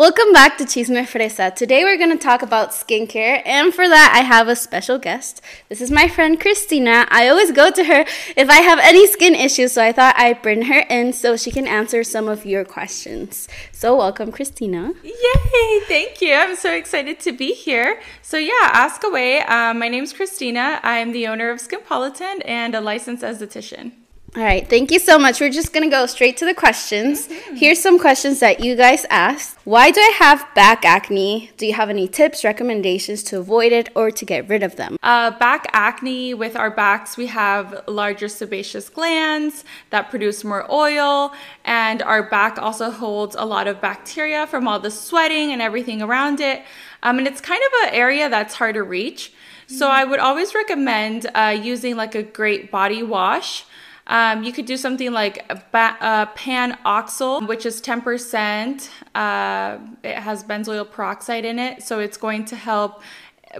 Welcome 0.00 0.32
back 0.32 0.56
to 0.56 0.64
Chisme 0.64 1.02
Fresa. 1.02 1.54
Today 1.54 1.84
we're 1.84 1.98
going 1.98 2.16
to 2.16 2.16
talk 2.16 2.40
about 2.40 2.70
skincare, 2.70 3.42
and 3.44 3.74
for 3.74 3.86
that, 3.86 4.14
I 4.16 4.24
have 4.24 4.48
a 4.48 4.56
special 4.56 4.96
guest. 4.96 5.42
This 5.68 5.82
is 5.82 5.90
my 5.90 6.08
friend 6.08 6.40
Cristina. 6.40 7.06
I 7.10 7.28
always 7.28 7.52
go 7.52 7.70
to 7.70 7.84
her 7.84 8.06
if 8.34 8.48
I 8.48 8.62
have 8.62 8.78
any 8.78 9.06
skin 9.06 9.34
issues, 9.34 9.72
so 9.72 9.84
I 9.84 9.92
thought 9.92 10.14
I'd 10.16 10.40
bring 10.40 10.62
her 10.62 10.86
in 10.88 11.12
so 11.12 11.36
she 11.36 11.50
can 11.50 11.66
answer 11.66 12.02
some 12.02 12.28
of 12.28 12.46
your 12.46 12.64
questions. 12.64 13.46
So, 13.72 13.94
welcome, 13.94 14.32
Cristina. 14.32 14.94
Yay! 15.02 15.80
Thank 15.80 16.22
you. 16.22 16.32
I'm 16.32 16.56
so 16.56 16.72
excited 16.72 17.20
to 17.20 17.32
be 17.32 17.52
here. 17.52 18.00
So, 18.22 18.38
yeah, 18.38 18.70
ask 18.72 19.04
away. 19.04 19.42
Um, 19.42 19.80
my 19.80 19.88
name's 19.88 20.14
Cristina. 20.14 20.80
I'm 20.82 21.12
the 21.12 21.26
owner 21.26 21.50
of 21.50 21.58
Skinpolitan 21.58 22.40
and 22.46 22.74
a 22.74 22.80
licensed 22.80 23.22
esthetician. 23.22 23.92
All 24.36 24.44
right, 24.44 24.68
thank 24.68 24.92
you 24.92 25.00
so 25.00 25.18
much. 25.18 25.40
We're 25.40 25.50
just 25.50 25.72
gonna 25.72 25.90
go 25.90 26.06
straight 26.06 26.36
to 26.36 26.44
the 26.44 26.54
questions. 26.54 27.26
Mm-hmm. 27.26 27.56
Here's 27.56 27.82
some 27.82 27.98
questions 27.98 28.38
that 28.38 28.60
you 28.60 28.76
guys 28.76 29.04
asked. 29.10 29.58
Why 29.64 29.90
do 29.90 30.00
I 30.00 30.12
have 30.18 30.46
back 30.54 30.84
acne? 30.84 31.50
Do 31.56 31.66
you 31.66 31.74
have 31.74 31.90
any 31.90 32.06
tips, 32.06 32.44
recommendations 32.44 33.24
to 33.24 33.40
avoid 33.40 33.72
it 33.72 33.88
or 33.96 34.12
to 34.12 34.24
get 34.24 34.48
rid 34.48 34.62
of 34.62 34.76
them? 34.76 34.98
Uh, 35.02 35.32
back 35.32 35.66
acne, 35.72 36.32
with 36.32 36.54
our 36.54 36.70
backs, 36.70 37.16
we 37.16 37.26
have 37.26 37.82
larger 37.88 38.28
sebaceous 38.28 38.88
glands 38.88 39.64
that 39.90 40.10
produce 40.10 40.44
more 40.44 40.64
oil, 40.70 41.32
and 41.64 42.00
our 42.00 42.22
back 42.22 42.56
also 42.56 42.92
holds 42.92 43.34
a 43.34 43.44
lot 43.44 43.66
of 43.66 43.80
bacteria 43.80 44.46
from 44.46 44.68
all 44.68 44.78
the 44.78 44.92
sweating 44.92 45.50
and 45.50 45.60
everything 45.60 46.02
around 46.02 46.38
it. 46.38 46.62
Um, 47.02 47.18
and 47.18 47.26
it's 47.26 47.40
kind 47.40 47.60
of 47.66 47.88
an 47.88 47.94
area 47.94 48.28
that's 48.28 48.54
hard 48.54 48.76
to 48.76 48.84
reach. 48.84 49.32
So 49.66 49.86
mm-hmm. 49.86 49.96
I 49.96 50.04
would 50.04 50.20
always 50.20 50.54
recommend 50.54 51.26
uh, 51.34 51.58
using 51.60 51.96
like 51.96 52.14
a 52.14 52.22
great 52.22 52.70
body 52.70 53.02
wash. 53.02 53.64
Um, 54.10 54.42
you 54.42 54.52
could 54.52 54.66
do 54.66 54.76
something 54.76 55.12
like 55.12 55.46
ba- 55.70 55.96
uh, 56.00 56.26
PanOxyl, 56.34 57.46
which 57.46 57.64
is 57.64 57.80
10%. 57.80 58.90
Uh, 59.14 59.78
it 60.02 60.16
has 60.16 60.42
benzoyl 60.42 60.90
peroxide 60.90 61.44
in 61.44 61.60
it, 61.60 61.84
so 61.84 62.00
it's 62.00 62.16
going 62.16 62.44
to 62.46 62.56
help 62.56 63.02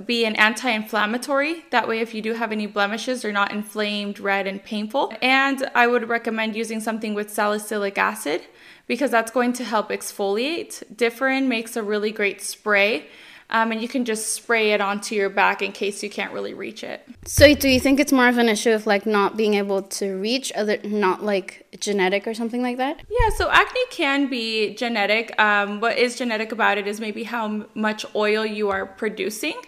be 0.06 0.24
an 0.24 0.34
anti-inflammatory. 0.36 1.64
That 1.70 1.86
way, 1.86 2.00
if 2.00 2.14
you 2.14 2.20
do 2.20 2.34
have 2.34 2.50
any 2.50 2.66
blemishes, 2.66 3.22
they're 3.22 3.32
not 3.32 3.52
inflamed, 3.52 4.18
red, 4.18 4.48
and 4.48 4.62
painful. 4.62 5.12
And 5.22 5.70
I 5.74 5.86
would 5.86 6.08
recommend 6.08 6.56
using 6.56 6.80
something 6.80 7.14
with 7.14 7.30
salicylic 7.30 7.96
acid 7.96 8.42
because 8.88 9.12
that's 9.12 9.30
going 9.30 9.52
to 9.54 9.64
help 9.64 9.90
exfoliate. 9.90 10.82
Differin 10.94 11.46
makes 11.46 11.76
a 11.76 11.82
really 11.82 12.10
great 12.10 12.42
spray 12.42 13.06
um, 13.50 13.72
and 13.72 13.82
you 13.82 13.88
can 13.88 14.04
just 14.04 14.28
spray 14.28 14.72
it 14.72 14.80
onto 14.80 15.14
your 15.14 15.28
back 15.28 15.60
in 15.60 15.72
case 15.72 16.02
you 16.02 16.10
can't 16.10 16.32
really 16.32 16.54
reach 16.54 16.84
it. 16.84 17.06
So, 17.26 17.52
do 17.54 17.68
you 17.68 17.80
think 17.80 17.98
it's 18.00 18.12
more 18.12 18.28
of 18.28 18.38
an 18.38 18.48
issue 18.48 18.70
of 18.70 18.86
like 18.86 19.06
not 19.06 19.36
being 19.36 19.54
able 19.54 19.82
to 19.82 20.16
reach, 20.16 20.52
other 20.54 20.78
not 20.84 21.24
like 21.24 21.66
genetic 21.78 22.26
or 22.26 22.34
something 22.34 22.62
like 22.62 22.76
that? 22.76 23.02
Yeah, 23.10 23.28
so 23.36 23.50
acne 23.50 23.80
can 23.90 24.28
be 24.28 24.74
genetic. 24.74 25.38
Um, 25.40 25.80
what 25.80 25.98
is 25.98 26.16
genetic 26.16 26.52
about 26.52 26.78
it 26.78 26.86
is 26.86 27.00
maybe 27.00 27.24
how 27.24 27.66
much 27.74 28.06
oil 28.14 28.46
you 28.46 28.70
are 28.70 28.86
producing. 28.86 29.60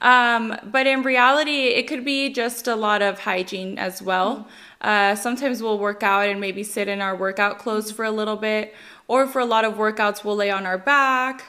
Um, 0.00 0.56
but 0.64 0.86
in 0.86 1.02
reality, 1.02 1.68
it 1.68 1.88
could 1.88 2.04
be 2.04 2.32
just 2.32 2.68
a 2.68 2.76
lot 2.76 3.02
of 3.02 3.20
hygiene 3.20 3.78
as 3.78 4.02
well. 4.02 4.48
Uh, 4.80 5.14
sometimes 5.14 5.62
we'll 5.62 5.78
work 5.78 6.02
out 6.02 6.28
and 6.28 6.40
maybe 6.40 6.62
sit 6.62 6.88
in 6.88 7.00
our 7.00 7.16
workout 7.16 7.58
clothes 7.58 7.90
for 7.90 8.04
a 8.04 8.10
little 8.10 8.36
bit, 8.36 8.74
or 9.08 9.26
for 9.26 9.38
a 9.38 9.44
lot 9.44 9.64
of 9.64 9.74
workouts, 9.74 10.22
we'll 10.22 10.36
lay 10.36 10.50
on 10.50 10.66
our 10.66 10.78
back. 10.78 11.44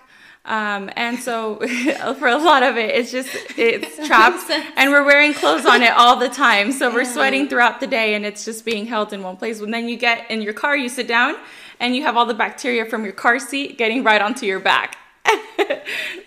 Um, 0.46 0.92
and 0.96 1.18
so 1.18 1.56
for 2.20 2.28
a 2.28 2.38
lot 2.38 2.64
of 2.64 2.78
it, 2.78 2.94
it's 2.94 3.12
just, 3.12 3.30
it's 3.58 3.96
trapped 4.08 4.50
and 4.50 4.92
we're 4.92 5.04
wearing 5.04 5.34
clothes 5.34 5.66
on 5.66 5.82
it 5.82 5.92
all 5.92 6.18
the 6.18 6.30
time. 6.30 6.72
So 6.72 6.94
we're 6.94 7.06
sweating 7.06 7.50
throughout 7.50 7.80
the 7.80 7.88
day 7.88 8.14
and 8.14 8.26
it's 8.26 8.46
just 8.46 8.64
being 8.64 8.86
held 8.86 9.12
in 9.12 9.24
one 9.24 9.38
place. 9.38 9.60
When 9.60 9.72
then 9.72 9.90
you 9.90 9.98
get 9.98 10.30
in 10.30 10.42
your 10.42 10.54
car, 10.54 10.78
you 10.78 10.88
sit 10.88 11.08
down 11.08 11.36
and 11.80 11.96
you 11.96 12.04
have 12.04 12.16
all 12.16 12.26
the 12.26 12.34
bacteria 12.34 12.86
from 12.86 13.04
your 13.04 13.14
car 13.14 13.40
seat 13.40 13.78
getting 13.78 14.04
right 14.04 14.22
onto 14.22 14.46
your 14.46 14.60
back. 14.60 14.98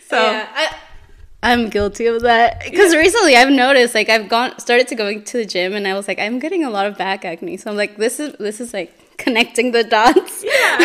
so 0.09 0.21
yeah, 0.21 0.49
I, 0.53 0.77
I'm 1.43 1.69
guilty 1.69 2.07
of 2.07 2.23
that 2.23 2.65
because 2.65 2.93
yeah. 2.93 2.99
recently 2.99 3.37
I've 3.37 3.51
noticed 3.51 3.95
like 3.95 4.09
I've 4.09 4.29
gone 4.29 4.59
started 4.59 4.89
to 4.89 4.97
going 4.97 5.23
to 5.23 5.37
the 5.39 5.47
gym 5.47 5.73
and 5.75 5.87
I 5.87 5.95
was 5.95 6.09
like 6.09 6.19
I'm 6.19 6.41
getting 6.41 6.65
a 6.65 6.71
lot 6.71 6.87
of 6.87 6.99
back 6.99 7.25
acne 7.25 7.57
so 7.57 7.71
I'm 7.71 7.77
like 7.77 7.97
this 7.97 8.19
is 8.19 8.35
this 8.41 8.61
is 8.61 8.75
like 8.75 8.98
connecting 9.19 9.73
the 9.73 9.85
dots. 9.85 10.45
Yeah. 10.45 10.79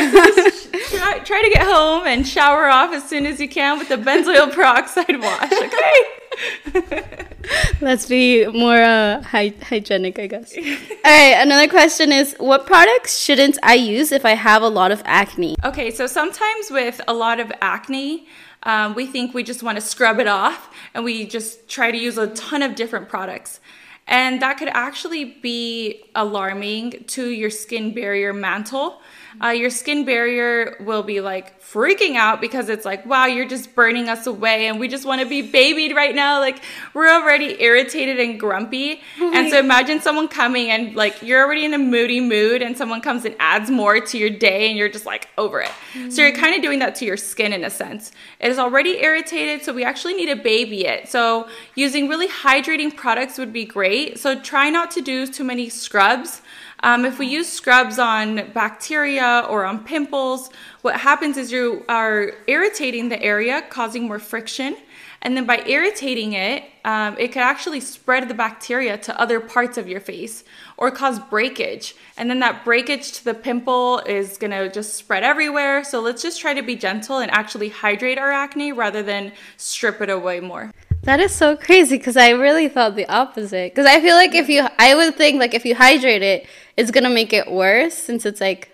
try, 0.89 1.19
try 1.19 1.41
to 1.41 1.49
get 1.53 1.65
home 1.65 2.05
and 2.05 2.27
shower 2.27 2.67
off 2.67 2.91
as 2.93 3.07
soon 3.07 3.25
as 3.25 3.39
you 3.39 3.47
can 3.47 3.79
with 3.79 3.87
the 3.87 3.95
benzoyl 3.95 4.51
peroxide 4.51 5.19
wash, 5.21 5.51
okay? 5.51 7.25
Let's 7.81 8.07
be 8.07 8.47
more 8.47 8.81
uh, 8.81 9.21
hy- 9.21 9.53
hygienic, 9.61 10.17
I 10.19 10.27
guess. 10.27 10.55
All 10.57 10.63
right, 11.05 11.35
another 11.39 11.67
question 11.67 12.11
is 12.11 12.35
what 12.39 12.65
products 12.65 13.19
shouldn't 13.19 13.57
I 13.63 13.75
use 13.75 14.11
if 14.11 14.25
I 14.25 14.31
have 14.31 14.61
a 14.61 14.69
lot 14.69 14.91
of 14.91 15.01
acne? 15.05 15.55
Okay, 15.63 15.91
so 15.91 16.07
sometimes 16.07 16.71
with 16.71 17.01
a 17.07 17.13
lot 17.13 17.39
of 17.39 17.51
acne, 17.61 18.27
um, 18.63 18.95
we 18.95 19.05
think 19.05 19.33
we 19.33 19.43
just 19.43 19.61
want 19.61 19.77
to 19.77 19.81
scrub 19.81 20.19
it 20.19 20.27
off 20.27 20.73
and 20.93 21.03
we 21.03 21.25
just 21.25 21.67
try 21.67 21.91
to 21.91 21.97
use 21.97 22.17
a 22.17 22.27
ton 22.27 22.61
of 22.61 22.75
different 22.75 23.09
products. 23.09 23.59
And 24.07 24.41
that 24.41 24.57
could 24.57 24.69
actually 24.69 25.25
be 25.25 26.03
alarming 26.15 27.05
to 27.07 27.29
your 27.29 27.49
skin 27.49 27.93
barrier 27.93 28.33
mantle 28.33 29.01
uh, 29.41 29.49
your 29.49 29.69
skin 29.69 30.05
barrier 30.05 30.75
will 30.81 31.03
be 31.03 31.21
like 31.21 31.61
freaking 31.61 32.15
out 32.15 32.41
because 32.41 32.69
it's 32.69 32.85
like, 32.85 33.05
wow, 33.05 33.25
you're 33.25 33.47
just 33.47 33.73
burning 33.73 34.09
us 34.09 34.27
away 34.27 34.67
and 34.67 34.79
we 34.79 34.87
just 34.87 35.05
want 35.05 35.21
to 35.21 35.27
be 35.27 35.41
babied 35.41 35.95
right 35.95 36.13
now. 36.13 36.39
Like, 36.39 36.61
we're 36.93 37.09
already 37.09 37.61
irritated 37.61 38.19
and 38.19 38.39
grumpy. 38.39 39.01
and 39.19 39.49
so 39.49 39.59
imagine 39.59 39.99
someone 40.01 40.27
coming 40.27 40.69
and 40.69 40.95
like 40.95 41.21
you're 41.21 41.43
already 41.43 41.65
in 41.65 41.73
a 41.73 41.77
moody 41.77 42.19
mood 42.19 42.61
and 42.61 42.77
someone 42.77 43.01
comes 43.01 43.25
and 43.25 43.35
adds 43.39 43.69
more 43.71 43.99
to 43.99 44.17
your 44.17 44.29
day 44.29 44.69
and 44.69 44.77
you're 44.77 44.89
just 44.89 45.05
like 45.05 45.27
over 45.37 45.61
it. 45.61 45.71
So 46.11 46.21
you're 46.21 46.35
kind 46.35 46.55
of 46.55 46.61
doing 46.61 46.79
that 46.79 46.95
to 46.95 47.05
your 47.05 47.17
skin 47.17 47.53
in 47.53 47.63
a 47.63 47.69
sense. 47.69 48.11
It 48.39 48.51
is 48.51 48.59
already 48.59 49.01
irritated, 49.01 49.63
so 49.63 49.73
we 49.73 49.83
actually 49.83 50.13
need 50.13 50.27
to 50.27 50.35
baby 50.35 50.85
it. 50.85 51.09
So 51.09 51.47
using 51.75 52.07
really 52.07 52.27
hydrating 52.27 52.95
products 52.95 53.37
would 53.37 53.53
be 53.53 53.65
great. 53.65 54.19
So 54.19 54.39
try 54.39 54.69
not 54.69 54.91
to 54.91 55.01
do 55.01 55.25
too 55.27 55.43
many 55.43 55.69
scrubs. 55.69 56.41
Um, 56.83 57.05
if 57.05 57.17
we 57.17 57.27
use 57.27 57.47
scrubs 57.47 57.97
on 57.97 58.51
bacteria 58.51 59.47
or 59.49 59.63
on 59.63 59.85
pimples, 59.85 60.49
what 60.81 60.99
happens 60.99 61.37
is 61.37 61.49
you 61.49 61.85
are 61.87 62.33
irritating 62.45 63.07
the 63.07 63.21
area, 63.23 63.63
causing 63.69 64.05
more 64.05 64.19
friction. 64.19 64.75
And 65.21 65.37
then 65.37 65.45
by 65.45 65.63
irritating 65.65 66.33
it, 66.33 66.65
um, 66.83 67.15
it 67.17 67.29
could 67.29 67.41
actually 67.41 67.79
spread 67.79 68.27
the 68.27 68.33
bacteria 68.33 68.97
to 68.97 69.17
other 69.17 69.39
parts 69.39 69.77
of 69.77 69.87
your 69.87 70.01
face 70.01 70.43
or 70.75 70.91
cause 70.91 71.19
breakage. 71.19 71.95
And 72.17 72.29
then 72.29 72.39
that 72.39 72.65
breakage 72.65 73.13
to 73.13 73.23
the 73.23 73.33
pimple 73.33 73.99
is 73.99 74.37
gonna 74.37 74.69
just 74.69 74.95
spread 74.95 75.23
everywhere. 75.23 75.85
So 75.85 76.01
let's 76.01 76.21
just 76.21 76.41
try 76.41 76.53
to 76.53 76.61
be 76.61 76.75
gentle 76.75 77.19
and 77.19 77.31
actually 77.31 77.69
hydrate 77.69 78.17
our 78.17 78.33
acne 78.33 78.73
rather 78.73 79.01
than 79.01 79.31
strip 79.55 80.01
it 80.01 80.09
away 80.09 80.41
more. 80.41 80.71
That 81.03 81.19
is 81.19 81.33
so 81.33 81.57
crazy 81.57 81.97
because 81.97 82.15
I 82.15 82.29
really 82.29 82.69
thought 82.69 82.95
the 82.95 83.07
opposite. 83.07 83.73
Because 83.73 83.85
I 83.85 83.99
feel 83.99 84.15
like 84.15 84.33
if 84.35 84.47
you, 84.47 84.67
I 84.77 84.95
would 84.95 85.15
think 85.15 85.39
like 85.39 85.53
if 85.53 85.65
you 85.65 85.75
hydrate 85.75 86.21
it, 86.21 86.47
it's 86.77 86.91
gonna 86.91 87.09
make 87.09 87.33
it 87.33 87.51
worse 87.51 87.93
since 87.93 88.25
it's 88.25 88.41
like, 88.41 88.69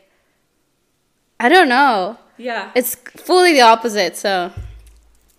I 1.39 1.49
don't 1.49 1.69
know. 1.69 2.17
Yeah. 2.37 2.71
It's 2.75 2.95
fully 2.95 3.53
the 3.53 3.61
opposite. 3.61 4.15
So 4.15 4.51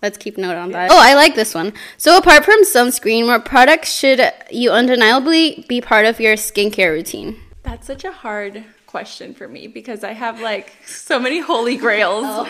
let's 0.01 0.17
keep 0.17 0.37
note 0.37 0.55
on 0.55 0.71
that. 0.71 0.91
Oh, 0.91 0.99
I 0.99 1.15
like 1.15 1.35
this 1.35 1.53
one. 1.53 1.73
So 1.97 2.17
apart 2.17 2.45
from 2.45 2.63
sunscreen, 2.63 3.25
what 3.27 3.45
products 3.45 3.91
should 3.93 4.21
you 4.49 4.71
undeniably 4.71 5.65
be 5.67 5.81
part 5.81 6.05
of 6.05 6.19
your 6.19 6.35
skincare 6.35 6.91
routine? 6.91 7.39
That's 7.63 7.87
such 7.87 8.03
a 8.03 8.11
hard 8.11 8.63
question 8.91 9.33
for 9.33 9.47
me 9.47 9.67
because 9.67 10.03
I 10.03 10.11
have 10.11 10.41
like 10.41 10.73
so 10.85 11.19
many 11.19 11.39
holy 11.39 11.77
grails. 11.77 12.25
oh. 12.25 12.41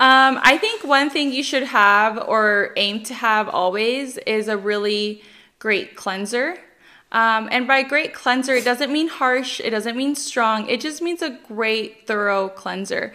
um, 0.00 0.40
I 0.42 0.58
think 0.58 0.84
one 0.84 1.10
thing 1.10 1.32
you 1.32 1.42
should 1.42 1.64
have 1.64 2.18
or 2.28 2.72
aim 2.76 3.02
to 3.04 3.14
have 3.14 3.48
always 3.48 4.16
is 4.18 4.48
a 4.48 4.56
really 4.56 5.22
great 5.58 5.94
cleanser. 5.94 6.58
Um, 7.12 7.48
and 7.52 7.68
by 7.68 7.82
great 7.82 8.14
cleanser, 8.14 8.54
it 8.54 8.64
doesn't 8.64 8.90
mean 8.90 9.08
harsh, 9.08 9.60
it 9.60 9.70
doesn't 9.70 9.96
mean 9.96 10.14
strong, 10.14 10.68
it 10.68 10.80
just 10.80 11.02
means 11.02 11.20
a 11.22 11.38
great, 11.46 12.06
thorough 12.06 12.48
cleanser. 12.48 13.12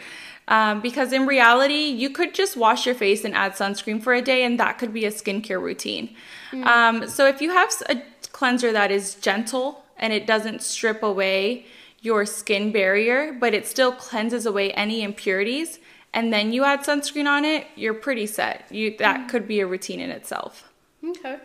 Um, 0.48 0.82
because 0.82 1.12
in 1.12 1.26
reality, 1.26 1.88
you 1.88 2.10
could 2.10 2.34
just 2.34 2.56
wash 2.56 2.86
your 2.86 2.96
face 2.96 3.26
and 3.26 3.36
add 3.36 3.54
sunscreen 3.54 4.02
for 4.02 4.14
a 4.14 4.22
day, 4.22 4.44
and 4.44 4.58
that 4.60 4.78
could 4.78 4.94
be 4.94 5.04
a 5.06 5.12
skincare 5.12 5.62
routine. 5.62 6.16
Mm. 6.52 6.66
Um, 6.66 7.10
so 7.10 7.28
if 7.28 7.42
you 7.42 7.50
have 7.50 7.70
a 7.90 8.02
cleanser 8.32 8.72
that 8.72 8.92
is 8.92 9.16
gentle 9.16 9.84
and 9.98 10.14
it 10.14 10.26
doesn't 10.26 10.62
strip 10.62 11.04
away 11.04 11.66
your 12.02 12.26
skin 12.26 12.72
barrier, 12.72 13.34
but 13.34 13.54
it 13.54 13.68
still 13.68 13.92
cleanses 13.92 14.46
away 14.46 14.72
any 14.74 15.02
impurities, 15.02 15.80
and 16.14 16.32
then 16.32 16.54
you 16.54 16.64
add 16.64 16.82
sunscreen 16.82 17.28
on 17.28 17.44
it, 17.44 17.68
you're 17.76 17.94
pretty 17.96 18.28
set. 18.28 18.72
You 18.72 18.96
that 19.00 19.22
mm. 19.22 19.30
could 19.30 19.48
be 19.48 19.60
a 19.60 19.68
routine 19.68 20.00
in 20.00 20.12
itself. 20.12 20.72
Okay. 21.04 21.40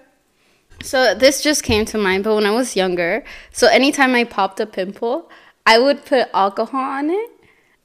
So 0.82 1.14
this 1.14 1.42
just 1.42 1.62
came 1.62 1.84
to 1.86 1.98
mind, 1.98 2.24
but 2.24 2.34
when 2.34 2.46
I 2.46 2.50
was 2.50 2.76
younger, 2.76 3.24
so 3.52 3.68
anytime 3.68 4.14
I 4.14 4.24
popped 4.24 4.60
a 4.60 4.66
pimple, 4.66 5.30
I 5.64 5.78
would 5.78 6.04
put 6.04 6.28
alcohol 6.34 6.80
on 6.80 7.10
it 7.10 7.30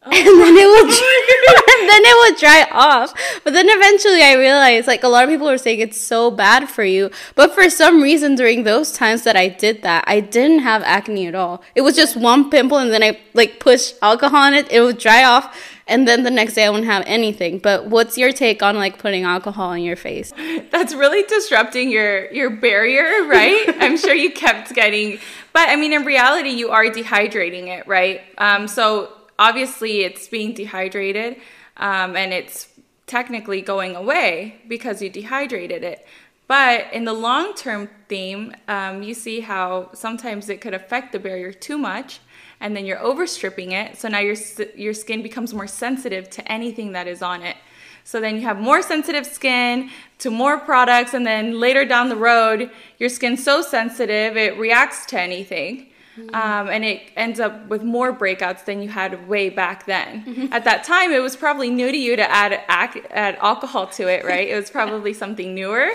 and 0.14 0.42
then 0.42 0.56
it 0.56 0.68
would 0.68 0.90
and 1.80 1.90
then 1.90 2.02
it 2.04 2.32
would 2.32 2.40
dry 2.40 2.68
off. 2.72 3.14
But 3.44 3.54
then 3.54 3.68
eventually 3.70 4.22
I 4.22 4.34
realized 4.34 4.88
like 4.88 5.04
a 5.04 5.08
lot 5.08 5.24
of 5.24 5.30
people 5.30 5.48
were 5.48 5.58
saying 5.58 5.80
it's 5.80 6.00
so 6.00 6.32
bad 6.32 6.70
for 6.70 6.84
you. 6.84 7.12
But 7.36 7.54
for 7.54 7.70
some 7.70 8.02
reason 8.02 8.36
during 8.36 8.64
those 8.64 8.92
times 8.92 9.24
that 9.24 9.36
I 9.36 9.48
did 9.48 9.82
that, 9.84 10.04
I 10.08 10.20
didn't 10.20 10.60
have 10.60 10.84
acne 10.84 11.28
at 11.28 11.36
all. 11.36 11.62
It 11.76 11.82
was 11.82 11.96
just 11.96 12.16
one 12.16 12.50
pimple 12.50 12.78
and 12.78 12.92
then 12.92 13.04
I 13.04 13.20
like 13.34 13.60
pushed 13.60 13.96
alcohol 14.02 14.42
on 14.42 14.54
it, 14.54 14.72
it 14.72 14.82
would 14.82 14.98
dry 14.98 15.24
off 15.24 15.56
and 15.88 16.08
then 16.08 16.24
the 16.24 16.32
next 16.32 16.54
day 16.54 16.66
I 16.66 16.70
wouldn't 16.70 16.88
have 16.88 17.04
anything. 17.08 17.60
But 17.60 17.88
what's 17.88 18.18
your 18.18 18.32
take 18.32 18.62
on 18.62 18.76
like 18.76 18.98
putting 18.98 19.24
alcohol 19.24 19.72
in 19.74 19.84
your 19.84 19.96
face? 19.96 20.34
That's 20.72 20.94
really 20.94 21.24
disrupting 21.24 21.90
your 21.90 22.32
your 22.32 22.50
barrier, 22.50 23.26
right? 23.26 23.76
I'm 23.80 23.98
sure 23.98 24.14
you 24.14 24.32
kept 24.32 24.74
getting, 24.74 25.20
but 25.54 25.70
I 25.70 25.76
mean, 25.76 25.94
in 25.94 26.04
reality, 26.04 26.50
you 26.50 26.70
are 26.70 26.86
dehydrating 26.86 27.68
it, 27.68 27.88
right? 27.88 28.22
Um, 28.38 28.68
so 28.68 29.14
obviously, 29.40 30.02
it's 30.02 30.28
being 30.28 30.54
dehydrated, 30.54 31.38
um, 31.78 32.16
and 32.16 32.34
it's 32.34 32.68
technically 33.06 33.62
going 33.62 33.96
away 33.96 34.62
because 34.68 35.02
you 35.02 35.10
dehydrated 35.10 35.84
it. 35.84 36.06
But 36.48 36.92
in 36.94 37.04
the 37.04 37.14
long 37.14 37.54
term 37.54 37.90
theme, 38.08 38.56
um, 38.68 39.04
you 39.04 39.14
see 39.14 39.42
how 39.42 39.90
sometimes 39.94 40.50
it 40.50 40.62
could 40.62 40.74
affect 40.74 41.12
the 41.12 41.20
barrier 41.20 41.52
too 41.52 41.78
much 41.78 42.20
and 42.60 42.76
then 42.76 42.86
you're 42.86 43.00
overstripping 43.00 43.72
it. 43.72 43.98
So 43.98 44.08
now 44.08 44.20
your 44.20 44.36
your 44.76 44.94
skin 44.94 45.22
becomes 45.22 45.54
more 45.54 45.68
sensitive 45.68 46.30
to 46.32 46.52
anything 46.52 46.94
that 46.94 47.08
is 47.08 47.22
on 47.22 47.42
it. 47.42 47.58
So 48.04 48.22
then 48.22 48.36
you 48.36 48.42
have 48.44 48.60
more 48.60 48.82
sensitive 48.82 49.26
skin 49.26 49.90
to 50.20 50.32
more 50.32 50.58
products, 50.58 51.14
and 51.14 51.26
then 51.26 51.60
later 51.60 51.84
down 51.86 52.10
the 52.10 52.16
road, 52.16 52.72
your 53.00 53.10
skin's 53.10 53.44
so 53.44 53.62
sensitive 53.62 54.38
it 54.38 54.58
reacts 54.58 55.06
to 55.08 55.20
anything. 55.20 55.87
Mm-hmm. 56.18 56.36
Um, 56.36 56.70
and 56.70 56.84
it 56.84 57.02
ends 57.16 57.40
up 57.40 57.68
with 57.68 57.84
more 57.84 58.14
breakouts 58.14 58.66
than 58.66 58.82
you 58.82 58.90
had 58.90 59.28
way 59.28 59.50
back 59.50 59.86
then. 59.86 60.24
Mm-hmm. 60.24 60.54
At 60.54 60.64
that 60.64 60.84
time, 60.84 61.12
it 61.12 61.20
was 61.20 61.36
probably 61.36 61.70
new 61.70 61.92
to 61.92 61.98
you 61.98 62.16
to 62.16 62.30
add, 62.30 62.54
add 62.68 63.36
alcohol 63.36 63.88
to 63.88 64.08
it, 64.08 64.26
right? 64.26 64.48
it 64.48 64.56
was 64.56 64.70
probably 64.80 65.14
something 65.14 65.54
newer. 65.54 65.90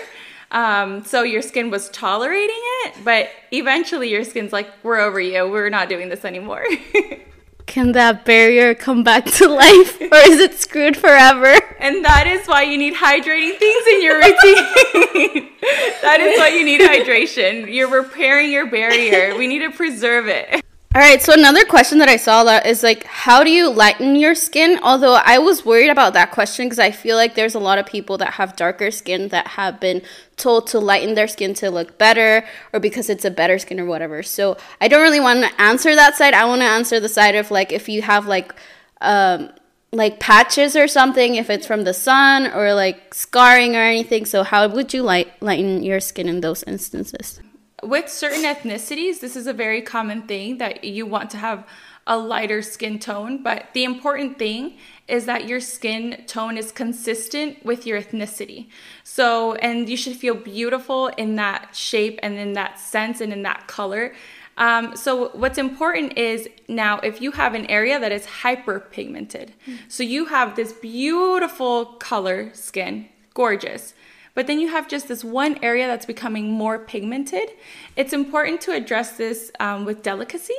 Um, 0.51 1.03
so 1.03 1.23
your 1.23 1.41
skin 1.41 1.71
was 1.71 1.89
tolerating 1.89 2.61
it, 2.85 3.03
but 3.03 3.29
eventually 3.51 4.09
your 4.09 4.23
skin's 4.23 4.53
like, 4.53 4.69
we're 4.83 4.99
over 4.99 5.19
you. 5.19 5.49
We're 5.49 5.69
not 5.69 5.89
doing 5.89 6.09
this 6.09 6.23
anymore. 6.23 6.63
Can 7.73 7.93
that 7.93 8.23
barrier 8.23 8.75
come 8.75 9.03
back 9.03 9.25
to 9.25 9.47
life 9.47 9.99
or 9.99 10.17
is 10.29 10.39
it 10.39 10.59
screwed 10.59 10.95
forever? 10.95 11.59
And 11.79 12.05
that 12.05 12.27
is 12.27 12.45
why 12.45 12.61
you 12.61 12.77
need 12.77 12.93
hydrating 12.93 13.57
things 13.57 13.87
in 13.87 14.03
your 14.03 14.17
routine. 14.17 15.49
that 16.03 16.19
is 16.21 16.37
why 16.37 16.49
you 16.49 16.63
need 16.63 16.81
hydration. 16.81 17.73
You're 17.73 17.89
repairing 17.89 18.51
your 18.51 18.69
barrier. 18.69 19.35
We 19.35 19.47
need 19.47 19.67
to 19.67 19.71
preserve 19.71 20.27
it. 20.27 20.63
All 20.95 21.01
right, 21.01 21.19
so 21.19 21.33
another 21.33 21.65
question 21.65 21.97
that 21.97 22.07
I 22.07 22.17
saw 22.17 22.43
that 22.43 22.67
is 22.67 22.83
like, 22.83 23.03
how 23.05 23.43
do 23.43 23.49
you 23.49 23.67
lighten 23.67 24.15
your 24.15 24.35
skin? 24.35 24.79
Although 24.83 25.15
I 25.15 25.39
was 25.39 25.65
worried 25.65 25.89
about 25.89 26.13
that 26.13 26.29
question 26.29 26.67
because 26.67 26.77
I 26.77 26.91
feel 26.91 27.15
like 27.15 27.33
there's 27.33 27.55
a 27.55 27.59
lot 27.59 27.79
of 27.79 27.87
people 27.87 28.19
that 28.19 28.33
have 28.33 28.55
darker 28.55 28.91
skin 28.91 29.29
that 29.29 29.47
have 29.47 29.79
been 29.79 30.03
told 30.37 30.67
to 30.67 30.79
lighten 30.79 31.15
their 31.15 31.27
skin 31.27 31.55
to 31.55 31.71
look 31.71 31.97
better 31.97 32.45
or 32.73 32.79
because 32.79 33.09
it's 33.09 33.25
a 33.25 33.31
better 33.31 33.57
skin 33.57 33.79
or 33.79 33.85
whatever. 33.85 34.21
So 34.21 34.55
I 34.79 34.87
don't 34.87 35.01
really 35.01 35.19
want 35.19 35.43
to 35.43 35.59
answer 35.59 35.95
that 35.95 36.15
side. 36.15 36.35
I 36.35 36.45
want 36.45 36.61
to 36.61 36.67
answer 36.67 36.99
the 36.99 37.09
side 37.09 37.33
of 37.33 37.49
like 37.49 37.71
if 37.71 37.89
you 37.89 38.03
have 38.03 38.27
like, 38.27 38.53
um, 39.01 39.49
like 39.91 40.19
patches 40.19 40.75
or 40.75 40.87
something, 40.87 41.33
if 41.33 41.49
it's 41.49 41.65
from 41.65 41.85
the 41.85 41.93
sun 41.95 42.45
or 42.53 42.75
like 42.75 43.15
scarring 43.15 43.75
or 43.75 43.81
anything. 43.81 44.27
So 44.27 44.43
how 44.43 44.67
would 44.67 44.93
you 44.93 45.01
light 45.01 45.41
lighten 45.41 45.81
your 45.81 45.99
skin 45.99 46.29
in 46.29 46.41
those 46.41 46.61
instances? 46.61 47.39
With 47.87 48.09
certain 48.09 48.43
ethnicities, 48.43 49.19
this 49.19 49.35
is 49.35 49.47
a 49.47 49.53
very 49.53 49.81
common 49.81 50.23
thing 50.23 50.57
that 50.57 50.83
you 50.83 51.05
want 51.05 51.29
to 51.31 51.37
have 51.37 51.65
a 52.05 52.17
lighter 52.17 52.61
skin 52.61 52.99
tone. 52.99 53.41
But 53.41 53.67
the 53.73 53.83
important 53.83 54.37
thing 54.37 54.77
is 55.07 55.25
that 55.25 55.47
your 55.47 55.59
skin 55.59 56.23
tone 56.27 56.57
is 56.57 56.71
consistent 56.71 57.63
with 57.65 57.85
your 57.85 58.01
ethnicity. 58.01 58.67
So, 59.03 59.53
and 59.55 59.87
you 59.87 59.97
should 59.97 60.15
feel 60.15 60.35
beautiful 60.35 61.07
in 61.07 61.35
that 61.35 61.75
shape 61.75 62.19
and 62.21 62.35
in 62.35 62.53
that 62.53 62.79
sense 62.79 63.21
and 63.21 63.31
in 63.31 63.43
that 63.43 63.67
color. 63.67 64.13
Um, 64.57 64.95
so, 64.95 65.29
what's 65.29 65.57
important 65.57 66.17
is 66.17 66.47
now 66.67 66.99
if 66.99 67.21
you 67.21 67.31
have 67.31 67.55
an 67.55 67.65
area 67.67 67.99
that 67.99 68.11
is 68.11 68.25
hyperpigmented, 68.25 69.49
mm-hmm. 69.49 69.75
so 69.87 70.03
you 70.03 70.25
have 70.25 70.55
this 70.55 70.73
beautiful 70.73 71.85
color 71.85 72.51
skin, 72.53 73.09
gorgeous 73.33 73.93
but 74.35 74.47
then 74.47 74.59
you 74.59 74.69
have 74.69 74.87
just 74.87 75.07
this 75.07 75.23
one 75.23 75.57
area 75.63 75.87
that's 75.87 76.05
becoming 76.05 76.51
more 76.51 76.79
pigmented. 76.79 77.49
It's 77.95 78.13
important 78.13 78.61
to 78.61 78.71
address 78.71 79.17
this 79.17 79.51
um, 79.59 79.85
with 79.85 80.01
delicacy 80.01 80.57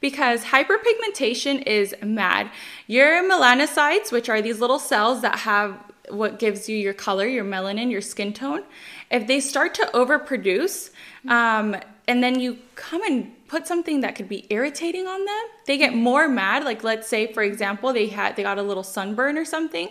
because 0.00 0.44
hyperpigmentation 0.44 1.62
is 1.66 1.94
mad. 2.02 2.50
Your 2.86 3.28
melanocytes, 3.28 4.12
which 4.12 4.28
are 4.28 4.42
these 4.42 4.60
little 4.60 4.78
cells 4.78 5.22
that 5.22 5.40
have 5.40 5.78
what 6.10 6.38
gives 6.38 6.68
you 6.68 6.76
your 6.76 6.92
color, 6.92 7.26
your 7.26 7.44
melanin, 7.44 7.90
your 7.90 8.02
skin 8.02 8.32
tone, 8.32 8.62
if 9.10 9.26
they 9.26 9.40
start 9.40 9.74
to 9.74 9.90
overproduce, 9.94 10.90
um, 11.28 11.76
and 12.06 12.22
then 12.22 12.38
you 12.38 12.58
come 12.74 13.02
and 13.04 13.32
put 13.54 13.66
something 13.66 14.00
that 14.00 14.14
could 14.16 14.28
be 14.28 14.46
irritating 14.50 15.06
on 15.06 15.24
them, 15.24 15.44
they 15.66 15.76
get 15.78 15.94
more 15.94 16.26
mad. 16.28 16.64
Like 16.64 16.82
let's 16.82 17.08
say, 17.08 17.32
for 17.32 17.42
example, 17.42 17.92
they 17.92 18.08
had 18.08 18.36
they 18.36 18.42
got 18.42 18.58
a 18.58 18.62
little 18.70 18.82
sunburn 18.96 19.38
or 19.38 19.44
something 19.44 19.88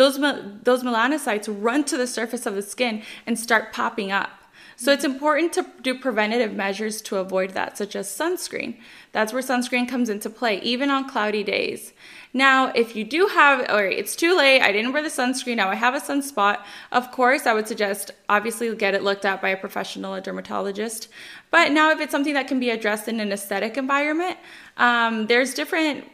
those, 0.00 0.18
those 0.62 0.82
melanocytes 0.82 1.54
run 1.60 1.84
to 1.84 1.98
the 1.98 2.06
surface 2.06 2.46
of 2.46 2.54
the 2.54 2.62
skin 2.62 3.02
and 3.26 3.38
start 3.38 3.70
popping 3.72 4.10
up. 4.10 4.30
So 4.76 4.92
it's 4.92 5.04
important 5.04 5.52
to 5.54 5.66
do 5.82 5.98
preventative 5.98 6.54
measures 6.54 7.02
to 7.02 7.18
avoid 7.18 7.50
that, 7.50 7.76
such 7.76 7.94
as 7.94 8.08
sunscreen. 8.08 8.78
That's 9.12 9.30
where 9.34 9.42
sunscreen 9.42 9.86
comes 9.86 10.08
into 10.08 10.30
play, 10.30 10.58
even 10.62 10.88
on 10.88 11.06
cloudy 11.06 11.44
days. 11.44 11.92
Now, 12.32 12.68
if 12.74 12.94
you 12.94 13.04
do 13.04 13.26
have, 13.26 13.68
or 13.70 13.84
it's 13.84 14.14
too 14.14 14.36
late, 14.36 14.60
I 14.60 14.70
didn't 14.70 14.92
wear 14.92 15.02
the 15.02 15.08
sunscreen, 15.08 15.56
now 15.56 15.68
I 15.68 15.74
have 15.74 15.94
a 15.94 16.00
sunspot, 16.00 16.62
of 16.92 17.10
course, 17.10 17.44
I 17.46 17.54
would 17.54 17.66
suggest 17.66 18.12
obviously 18.28 18.74
get 18.76 18.94
it 18.94 19.02
looked 19.02 19.24
at 19.24 19.42
by 19.42 19.48
a 19.48 19.56
professional, 19.56 20.14
a 20.14 20.20
dermatologist. 20.20 21.08
But 21.50 21.72
now, 21.72 21.90
if 21.90 22.00
it's 22.00 22.12
something 22.12 22.34
that 22.34 22.46
can 22.46 22.60
be 22.60 22.70
addressed 22.70 23.08
in 23.08 23.18
an 23.18 23.32
aesthetic 23.32 23.76
environment, 23.76 24.38
um, 24.76 25.26
there's 25.26 25.54
different 25.54 26.04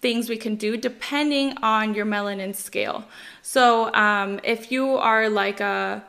things 0.00 0.28
we 0.28 0.36
can 0.36 0.56
do 0.56 0.76
depending 0.76 1.56
on 1.62 1.94
your 1.94 2.06
melanin 2.06 2.54
scale. 2.54 3.04
So 3.42 3.92
um, 3.94 4.40
if 4.44 4.70
you 4.70 4.96
are 4.96 5.28
like 5.28 5.60
a, 5.60 6.02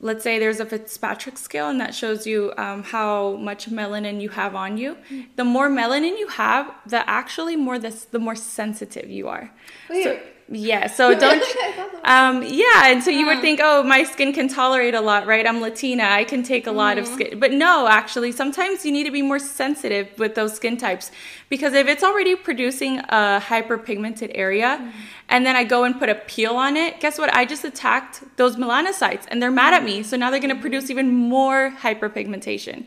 let's 0.00 0.22
say 0.22 0.38
there's 0.38 0.60
a 0.60 0.66
Fitzpatrick 0.66 1.38
scale 1.38 1.68
and 1.68 1.80
that 1.80 1.94
shows 1.94 2.26
you 2.26 2.52
um, 2.58 2.82
how 2.82 3.36
much 3.36 3.70
melanin 3.70 4.20
you 4.20 4.28
have 4.30 4.54
on 4.54 4.76
you. 4.76 4.96
The 5.36 5.44
more 5.44 5.68
melanin 5.68 6.18
you 6.18 6.28
have, 6.28 6.72
the 6.86 7.08
actually 7.08 7.56
more 7.56 7.78
this, 7.78 8.04
the 8.04 8.18
more 8.18 8.34
sensitive 8.34 9.10
you 9.10 9.28
are. 9.28 9.50
Wait, 9.88 10.04
so, 10.04 10.20
yeah, 10.48 10.86
so 10.86 11.14
don't. 11.18 11.42
Um, 12.04 12.44
yeah, 12.44 12.86
and 12.86 13.02
so 13.02 13.10
you 13.10 13.26
would 13.26 13.40
think, 13.40 13.58
oh, 13.60 13.82
my 13.82 14.04
skin 14.04 14.32
can 14.32 14.46
tolerate 14.46 14.94
a 14.94 15.00
lot, 15.00 15.26
right? 15.26 15.44
I'm 15.44 15.60
Latina, 15.60 16.04
I 16.04 16.22
can 16.22 16.44
take 16.44 16.66
a 16.66 16.70
mm-hmm. 16.70 16.78
lot 16.78 16.98
of 16.98 17.04
mm-hmm. 17.06 17.14
skin. 17.14 17.40
But 17.40 17.52
no, 17.52 17.88
actually, 17.88 18.30
sometimes 18.30 18.84
you 18.84 18.92
need 18.92 19.04
to 19.04 19.10
be 19.10 19.22
more 19.22 19.40
sensitive 19.40 20.16
with 20.18 20.36
those 20.36 20.54
skin 20.54 20.76
types 20.76 21.10
because 21.48 21.72
if 21.74 21.88
it's 21.88 22.04
already 22.04 22.36
producing 22.36 23.00
a 23.00 23.42
hyperpigmented 23.44 24.30
area, 24.34 24.78
mm-hmm. 24.80 24.90
and 25.28 25.44
then 25.44 25.56
I 25.56 25.64
go 25.64 25.82
and 25.82 25.98
put 25.98 26.08
a 26.08 26.14
peel 26.14 26.54
on 26.54 26.76
it, 26.76 27.00
guess 27.00 27.18
what? 27.18 27.34
I 27.34 27.44
just 27.44 27.64
attacked 27.64 28.22
those 28.36 28.54
melanocytes, 28.56 29.24
and 29.28 29.42
they're 29.42 29.50
mad 29.50 29.74
at 29.74 29.82
me. 29.82 30.04
So 30.04 30.16
now 30.16 30.30
they're 30.30 30.40
going 30.40 30.54
to 30.54 30.60
produce 30.60 30.90
even 30.90 31.12
more 31.12 31.72
hyperpigmentation. 31.80 32.86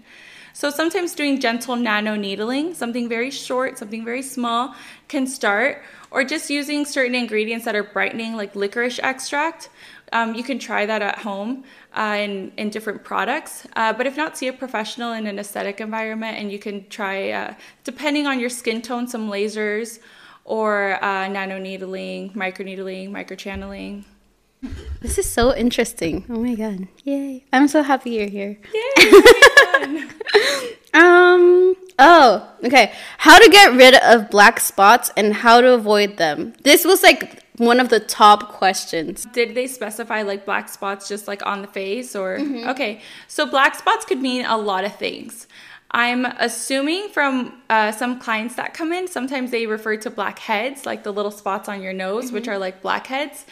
So 0.54 0.70
sometimes 0.70 1.14
doing 1.14 1.40
gentle 1.40 1.76
nano 1.76 2.16
needling, 2.16 2.74
something 2.74 3.08
very 3.08 3.32
short, 3.32 3.78
something 3.78 4.04
very 4.04 4.22
small, 4.22 4.76
can 5.08 5.28
start, 5.28 5.84
or 6.12 6.24
just 6.24 6.50
using 6.50 6.86
certain 6.86 7.16
ingredients 7.16 7.66
that 7.66 7.76
are 7.76 7.84
brightening, 7.84 8.36
like 8.36 8.56
licorice 8.56 9.00
extract. 9.00 9.70
Um, 10.12 10.34
you 10.34 10.44
can 10.44 10.58
try 10.58 10.86
that 10.86 11.02
at 11.02 11.20
home 11.20 11.64
uh, 11.94 12.18
in, 12.20 12.52
in 12.58 12.70
different 12.70 13.04
products. 13.04 13.68
Uh, 13.76 13.94
but 13.94 14.08
if 14.08 14.18
not, 14.18 14.38
see 14.38 14.48
a 14.48 14.54
professional 14.54 15.14
in 15.14 15.28
an 15.28 15.38
aesthetic 15.38 15.80
environment, 15.80 16.38
and 16.38 16.52
you 16.52 16.58
can 16.58 16.88
try, 16.90 17.30
uh, 17.30 17.54
depending 17.84 18.26
on 18.26 18.40
your 18.40 18.50
skin 18.50 18.82
tone, 18.82 19.08
some 19.08 19.30
lasers 19.30 20.00
or 20.46 21.04
uh, 21.04 21.28
nano 21.28 21.60
needling, 21.60 22.32
micro 22.34 22.66
needling, 22.66 23.12
micro 23.12 23.36
channeling. 23.36 24.04
This 25.02 25.18
is 25.18 25.30
so 25.30 25.56
interesting. 25.56 26.26
Oh 26.30 26.40
my 26.40 26.56
god. 26.56 26.88
Yay. 27.04 27.46
I'm 27.54 27.68
so 27.68 27.82
happy 27.84 28.12
you're 28.12 28.28
here. 28.28 28.58
Yay. 28.74 30.08
um 30.94 31.69
oh, 32.00 32.50
okay. 32.64 32.94
How 33.18 33.38
to 33.38 33.50
get 33.50 33.74
rid 33.74 33.96
of 33.96 34.30
black 34.30 34.60
spots 34.60 35.12
and 35.16 35.34
how 35.34 35.62
to 35.62 35.74
avoid 35.74 36.18
them. 36.18 36.54
This 36.64 36.86
was 36.86 37.04
like 37.04 37.44
one 37.58 37.80
of 37.80 37.90
the 37.90 38.00
top 38.00 38.54
questions. 38.54 39.26
Did 39.26 39.54
they 39.54 39.68
specify 39.68 40.22
like 40.22 40.46
black 40.46 40.70
spots 40.70 41.08
just 41.08 41.28
like 41.28 41.46
on 41.46 41.62
the 41.62 41.68
face 41.68 42.16
or 42.16 42.40
mm-hmm. 42.40 42.70
okay. 42.70 43.02
So 43.28 43.46
black 43.46 43.76
spots 43.76 44.06
could 44.06 44.20
mean 44.20 44.46
a 44.46 44.58
lot 44.58 44.86
of 44.86 44.96
things. 44.96 45.48
I'm 45.92 46.26
assuming 46.26 47.10
from 47.10 47.62
uh, 47.70 47.92
some 47.92 48.20
clients 48.20 48.56
that 48.56 48.74
come 48.74 48.94
in, 48.94 49.08
sometimes 49.08 49.50
they 49.50 49.66
refer 49.66 49.98
to 49.98 50.10
blackheads, 50.10 50.86
like 50.86 51.04
the 51.04 51.12
little 51.12 51.32
spots 51.32 51.68
on 51.68 51.82
your 51.82 51.94
nose, 51.94 52.26
mm-hmm. 52.26 52.36
which 52.36 52.48
are 52.48 52.60
like 52.60 52.82
blackheads. 52.82 53.46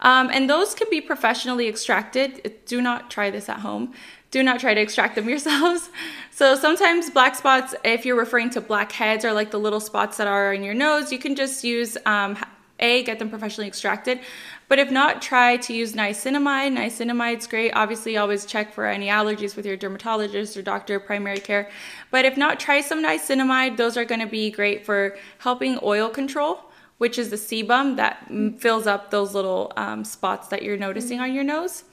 Um, 0.00 0.28
and 0.32 0.50
those 0.50 0.74
can 0.74 0.88
be 0.90 1.00
professionally 1.00 1.68
extracted. 1.68 2.52
Do 2.66 2.82
not 2.82 3.10
try 3.10 3.30
this 3.30 3.48
at 3.48 3.60
home. 3.60 3.94
Do 4.34 4.42
not 4.42 4.58
try 4.58 4.74
to 4.74 4.80
extract 4.80 5.14
them 5.14 5.28
yourselves. 5.34 5.90
So 6.32 6.56
sometimes 6.56 7.08
black 7.08 7.36
spots, 7.36 7.72
if 7.84 8.04
you're 8.04 8.18
referring 8.18 8.50
to 8.50 8.60
blackheads 8.60 9.24
or 9.24 9.32
like 9.32 9.52
the 9.52 9.60
little 9.60 9.78
spots 9.78 10.16
that 10.16 10.26
are 10.26 10.52
in 10.52 10.64
your 10.64 10.74
nose, 10.74 11.12
you 11.12 11.20
can 11.20 11.36
just 11.36 11.62
use 11.62 11.96
um, 12.04 12.36
A, 12.80 13.04
get 13.04 13.20
them 13.20 13.30
professionally 13.30 13.68
extracted. 13.68 14.18
But 14.66 14.80
if 14.80 14.90
not, 14.90 15.22
try 15.22 15.56
to 15.58 15.72
use 15.72 15.92
niacinamide. 15.92 16.76
Niacinamide's 16.76 17.46
great. 17.46 17.70
Obviously, 17.76 18.16
always 18.16 18.44
check 18.44 18.72
for 18.72 18.86
any 18.86 19.06
allergies 19.06 19.54
with 19.54 19.66
your 19.66 19.76
dermatologist 19.76 20.56
or 20.56 20.62
doctor 20.62 20.96
of 20.96 21.06
primary 21.06 21.38
care. 21.38 21.70
But 22.10 22.24
if 22.24 22.36
not, 22.36 22.58
try 22.58 22.80
some 22.80 23.04
niacinamide. 23.04 23.76
Those 23.76 23.96
are 23.96 24.04
going 24.04 24.20
to 24.20 24.26
be 24.26 24.50
great 24.50 24.84
for 24.84 25.16
helping 25.38 25.78
oil 25.80 26.08
control, 26.08 26.58
which 26.98 27.20
is 27.20 27.30
the 27.30 27.36
sebum 27.36 27.94
that 27.98 28.26
fills 28.60 28.88
up 28.88 29.12
those 29.12 29.32
little 29.32 29.72
um, 29.76 30.02
spots 30.02 30.48
that 30.48 30.64
you're 30.64 30.76
noticing 30.76 31.20
on 31.20 31.32
your 31.32 31.44
nose. 31.44 31.84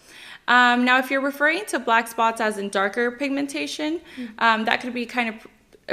Um, 0.48 0.84
now, 0.84 0.98
if 0.98 1.10
you're 1.12 1.22
referring 1.22 1.66
to 1.68 1.80
black 1.80 2.08
spots 2.08 2.42
as 2.42 2.58
in 2.58 2.70
darker 2.70 3.12
pigmentation, 3.12 4.02
um, 4.40 4.66
that 4.66 4.82
could 4.82 4.94
be 4.94 5.06
kind 5.06 5.30
of 5.30 5.48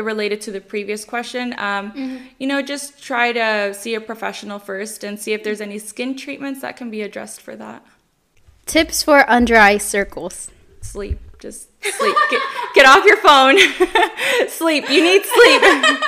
related 0.05 0.41
to 0.43 0.51
the 0.51 0.61
previous 0.61 1.05
question. 1.05 1.53
Um, 1.59 1.93
mm-hmm. 1.93 2.17
You 2.39 2.47
know, 2.47 2.63
just 2.63 3.03
try 3.03 3.33
to 3.33 3.75
see 3.75 3.95
a 3.95 4.01
professional 4.01 4.59
first 4.59 5.05
and 5.05 5.19
see 5.19 5.33
if 5.33 5.45
there's 5.45 5.61
any 5.61 5.79
skin 5.79 6.17
treatments 6.17 6.61
that 6.63 6.77
can 6.77 6.91
be 6.91 7.03
addressed 7.03 7.41
for 7.41 7.57
that. 7.57 7.85
Tips 8.67 9.03
for 9.03 9.29
under 9.31 9.57
eye 9.57 9.79
circles 9.79 10.51
sleep. 10.81 11.19
Just 11.39 11.69
sleep. 11.83 12.17
get, 12.31 12.43
get 12.75 12.87
off 12.87 13.05
your 13.05 13.17
phone. 13.19 13.59
sleep. 14.49 14.91
You 14.91 15.03
need 15.03 15.25
sleep. 15.25 15.63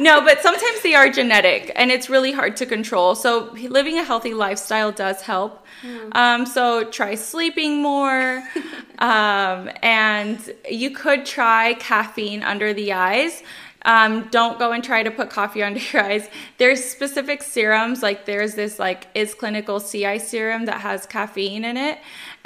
no, 0.00 0.22
but 0.22 0.40
sometimes 0.40 0.82
they 0.82 0.94
are 0.94 1.08
genetic 1.10 1.72
and 1.74 1.90
it's 1.90 2.08
really 2.08 2.32
hard 2.32 2.56
to 2.58 2.66
control. 2.66 3.14
So 3.14 3.52
living 3.52 3.98
a 3.98 4.04
healthy 4.04 4.34
lifestyle 4.34 4.92
does 4.92 5.22
help. 5.22 5.64
Mm. 5.82 6.16
Um, 6.16 6.46
so 6.46 6.84
try 6.84 7.14
sleeping 7.14 7.82
more. 7.82 8.42
um, 8.98 9.70
and 9.82 10.38
you 10.68 10.90
could 10.90 11.24
try 11.26 11.74
caffeine 11.74 12.42
under 12.42 12.72
the 12.72 12.92
eyes. 12.92 13.42
Um, 13.82 14.28
don't 14.30 14.58
go 14.58 14.72
and 14.72 14.82
try 14.82 15.02
to 15.02 15.10
put 15.10 15.30
coffee 15.30 15.62
under 15.68 15.80
your 15.80 16.02
eyes. 16.02 16.28
There's 16.58 16.84
specific 16.84 17.42
serums, 17.42 18.02
like 18.02 18.26
there's 18.26 18.54
this 18.54 18.78
like 18.78 19.06
iS 19.14 19.34
Clinical 19.34 19.80
CI 19.80 20.18
serum 20.18 20.66
that 20.66 20.80
has 20.80 21.06
caffeine 21.06 21.64
in 21.64 21.76
it, 21.76 21.98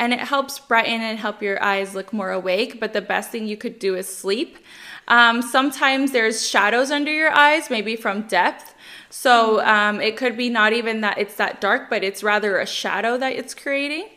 and 0.02 0.12
it 0.12 0.18
helps 0.18 0.58
brighten 0.58 1.00
and 1.00 1.16
help 1.16 1.40
your 1.40 1.62
eyes 1.62 1.94
look 1.94 2.12
more 2.12 2.32
awake. 2.32 2.80
But 2.80 2.92
the 2.92 3.00
best 3.00 3.30
thing 3.30 3.46
you 3.46 3.56
could 3.56 3.78
do 3.78 3.94
is 3.94 4.08
sleep. 4.08 4.58
Um, 5.06 5.42
sometimes 5.42 6.10
there's 6.10 6.44
shadows 6.44 6.90
under 6.90 7.12
your 7.12 7.30
eyes, 7.30 7.70
maybe 7.70 7.94
from 7.94 8.22
depth. 8.22 8.74
So 9.10 9.64
um, 9.64 10.00
it 10.00 10.16
could 10.16 10.36
be 10.36 10.50
not 10.50 10.72
even 10.72 11.02
that 11.02 11.18
it's 11.18 11.36
that 11.36 11.60
dark, 11.60 11.88
but 11.88 12.02
it's 12.02 12.24
rather 12.24 12.58
a 12.58 12.66
shadow 12.66 13.16
that 13.18 13.34
it's 13.34 13.54
creating. 13.54 14.08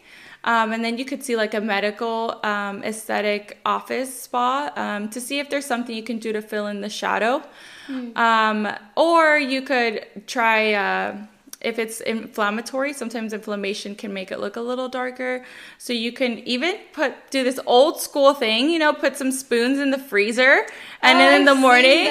Um, 0.43 0.73
and 0.73 0.83
then 0.83 0.97
you 0.97 1.05
could 1.05 1.23
see 1.23 1.35
like 1.35 1.53
a 1.53 1.61
medical 1.61 2.39
um, 2.43 2.83
aesthetic 2.83 3.59
office 3.63 4.21
spa 4.23 4.71
um, 4.75 5.09
to 5.09 5.21
see 5.21 5.37
if 5.37 5.51
there's 5.51 5.67
something 5.67 5.95
you 5.95 6.03
can 6.11 6.17
do 6.17 6.33
to 6.33 6.41
fill 6.41 6.65
in 6.65 6.81
the 6.81 6.89
shadow. 6.89 7.43
Mm. 7.87 8.79
or 8.95 9.37
you 9.37 9.61
could 9.61 10.07
try. 10.25 10.73
Uh, 10.73 11.27
if 11.65 11.79
it's 11.79 11.99
inflammatory, 11.99 12.93
sometimes 12.93 13.33
inflammation 13.33 13.95
can 13.95 14.13
make 14.13 14.31
it 14.31 14.39
look 14.39 14.55
a 14.55 14.61
little 14.61 14.87
darker. 14.87 15.43
So 15.79 15.93
you 15.93 16.11
can 16.11 16.37
even 16.39 16.77
put 16.93 17.15
do 17.31 17.43
this 17.43 17.59
old 17.65 17.99
school 17.99 18.35
thing, 18.35 18.69
you 18.69 18.77
know, 18.77 18.93
put 18.93 19.17
some 19.17 19.31
spoons 19.31 19.79
in 19.79 19.89
the 19.89 19.97
freezer, 19.97 20.67
and 21.01 21.15
oh, 21.15 21.19
then 21.19 21.41
in 21.41 21.45
the 21.45 21.55
morning 21.55 22.05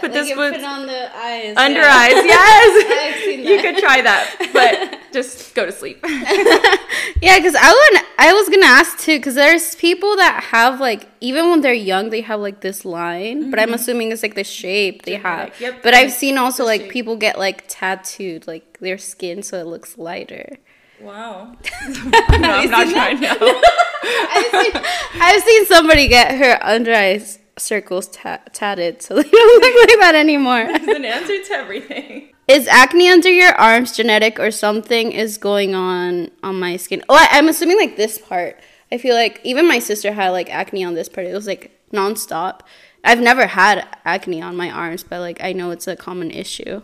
put 0.00 0.12
like 0.12 0.12
the 0.12 0.24
spoons 0.26 0.56
put 0.56 0.64
on 0.64 0.86
the 0.86 1.16
eyes, 1.16 1.56
under 1.56 1.80
yeah. 1.80 1.98
eyes. 1.98 2.24
Yes, 2.30 3.26
you 3.48 3.60
could 3.60 3.78
try 3.78 4.00
that, 4.02 4.50
but 4.52 5.00
just 5.12 5.54
go 5.54 5.66
to 5.66 5.72
sleep. 5.72 5.98
yeah, 6.06 7.36
because 7.36 7.56
I 7.56 7.70
would 7.72 8.02
I 8.16 8.32
was 8.32 8.48
gonna 8.48 8.66
ask 8.66 8.98
too, 8.98 9.18
because 9.18 9.34
there's 9.34 9.74
people 9.74 10.14
that 10.16 10.44
have 10.50 10.78
like 10.78 11.08
even 11.20 11.50
when 11.50 11.62
they're 11.62 11.72
young, 11.72 12.10
they 12.10 12.20
have 12.20 12.38
like 12.38 12.60
this 12.60 12.84
line, 12.84 13.40
mm-hmm. 13.40 13.50
but 13.50 13.58
I'm 13.58 13.66
mm-hmm. 13.66 13.74
assuming 13.74 14.12
it's 14.12 14.22
like 14.22 14.36
the 14.36 14.44
shape 14.44 15.02
they 15.02 15.16
have. 15.16 15.58
Yep. 15.60 15.82
But 15.82 15.94
I've 15.94 16.12
seen 16.12 16.38
also 16.38 16.64
like 16.64 16.82
shape. 16.82 16.90
people 16.92 17.16
get 17.16 17.38
like 17.38 17.64
tattooed 17.66 18.46
like 18.46 18.69
their 18.80 18.98
skin 18.98 19.42
so 19.42 19.58
it 19.58 19.66
looks 19.66 19.98
lighter. 19.98 20.58
Wow. 21.00 21.56
no, 21.88 22.50
I'm 22.52 22.70
not 22.70 22.88
trying 22.88 23.20
now. 23.20 23.36
I've, 24.02 24.50
seen, 24.50 24.82
I've 25.14 25.42
seen 25.42 25.66
somebody 25.66 26.08
get 26.08 26.36
her 26.36 26.58
under 26.62 26.94
eyes 26.94 27.38
circles 27.56 28.08
ta- 28.08 28.40
tatted 28.52 29.02
so 29.02 29.14
they 29.22 29.28
don't 29.28 29.62
look 29.62 29.88
like 29.88 29.98
that 30.00 30.14
anymore. 30.14 30.66
There's 30.66 30.96
an 30.96 31.04
answer 31.04 31.42
to 31.42 31.52
everything. 31.52 32.32
Is 32.48 32.66
acne 32.66 33.08
under 33.08 33.30
your 33.30 33.52
arms 33.52 33.96
genetic 33.96 34.40
or 34.40 34.50
something 34.50 35.12
is 35.12 35.38
going 35.38 35.74
on 35.74 36.30
on 36.42 36.58
my 36.58 36.76
skin? 36.76 37.02
Oh, 37.08 37.14
I, 37.14 37.38
am 37.38 37.48
assuming 37.48 37.78
like 37.78 37.96
this 37.96 38.18
part. 38.18 38.58
I 38.90 38.98
feel 38.98 39.14
like 39.14 39.40
even 39.44 39.68
my 39.68 39.78
sister 39.78 40.12
had 40.12 40.30
like 40.30 40.52
acne 40.52 40.82
on 40.82 40.94
this 40.94 41.08
part. 41.08 41.26
It 41.26 41.34
was 41.34 41.46
like 41.46 41.70
nonstop. 41.92 42.60
I've 43.04 43.20
never 43.20 43.46
had 43.46 43.86
acne 44.04 44.42
on 44.42 44.56
my 44.56 44.70
arms, 44.70 45.04
but 45.04 45.20
like 45.20 45.42
I 45.42 45.52
know 45.52 45.70
it's 45.70 45.86
a 45.86 45.96
common 45.96 46.30
issue. 46.30 46.82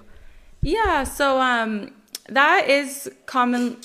Yeah, 0.67 1.05
so 1.05 1.41
um 1.41 1.93
that 2.29 2.69
is 2.69 3.09
common 3.27 3.77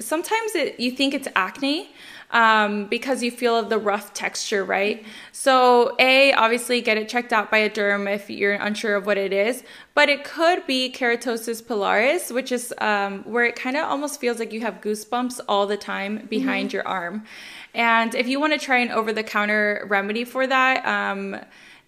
sometimes 0.00 0.56
it, 0.56 0.80
you 0.80 0.90
think 0.90 1.14
it's 1.14 1.28
acne 1.36 1.90
um, 2.32 2.86
because 2.86 3.22
you 3.22 3.30
feel 3.30 3.62
the 3.62 3.78
rough 3.78 4.12
texture, 4.12 4.64
right? 4.64 5.04
So, 5.30 5.94
A, 6.00 6.32
obviously 6.32 6.80
get 6.80 6.96
it 6.96 7.08
checked 7.08 7.32
out 7.32 7.48
by 7.48 7.58
a 7.58 7.70
derm 7.70 8.12
if 8.12 8.28
you're 8.28 8.54
unsure 8.54 8.96
of 8.96 9.06
what 9.06 9.16
it 9.16 9.32
is, 9.32 9.62
but 9.94 10.08
it 10.08 10.24
could 10.24 10.66
be 10.66 10.90
keratosis 10.90 11.62
pilaris, 11.62 12.34
which 12.34 12.50
is 12.50 12.74
um, 12.78 13.22
where 13.22 13.44
it 13.44 13.54
kind 13.54 13.76
of 13.76 13.84
almost 13.84 14.20
feels 14.20 14.40
like 14.40 14.52
you 14.52 14.62
have 14.62 14.80
goosebumps 14.80 15.38
all 15.48 15.68
the 15.68 15.76
time 15.76 16.26
behind 16.28 16.70
mm-hmm. 16.70 16.74
your 16.74 16.88
arm. 16.88 17.24
And 17.72 18.16
if 18.16 18.26
you 18.26 18.40
want 18.40 18.52
to 18.54 18.58
try 18.58 18.78
an 18.78 18.90
over 18.90 19.12
the 19.12 19.22
counter 19.22 19.86
remedy 19.88 20.24
for 20.24 20.44
that, 20.48 20.84
um, 20.84 21.36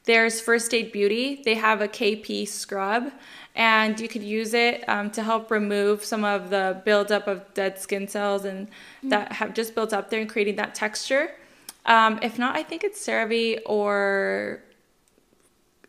there's 0.05 0.41
First 0.41 0.73
Aid 0.73 0.93
Beauty. 0.93 1.43
They 1.45 1.57
have 1.57 1.81
a 1.81 1.89
KP 1.89 2.47
scrub 2.47 3.11
and 3.57 3.99
you 3.99 4.07
could 4.07 4.23
use 4.23 4.53
it 4.53 4.87
um, 4.87 5.11
to 5.11 5.23
help 5.23 5.51
remove 5.51 6.05
some 6.05 6.25
of 6.25 6.51
the 6.51 6.81
buildup 6.85 7.27
of 7.27 7.53
dead 7.55 7.79
skin 7.79 8.07
cells 8.07 8.45
and 8.45 8.69
mm-hmm. 8.69 9.09
that 9.09 9.33
have 9.33 9.55
just 9.55 9.75
built 9.75 9.93
up 9.95 10.11
there 10.11 10.21
and 10.21 10.29
creating 10.29 10.57
that 10.57 10.75
texture. 10.75 11.31
Um, 11.87 12.19
if 12.23 12.39
not, 12.39 12.55
I 12.55 12.63
think 12.63 12.85
it's 12.85 13.05
CeraVe 13.05 13.61
or 13.65 14.61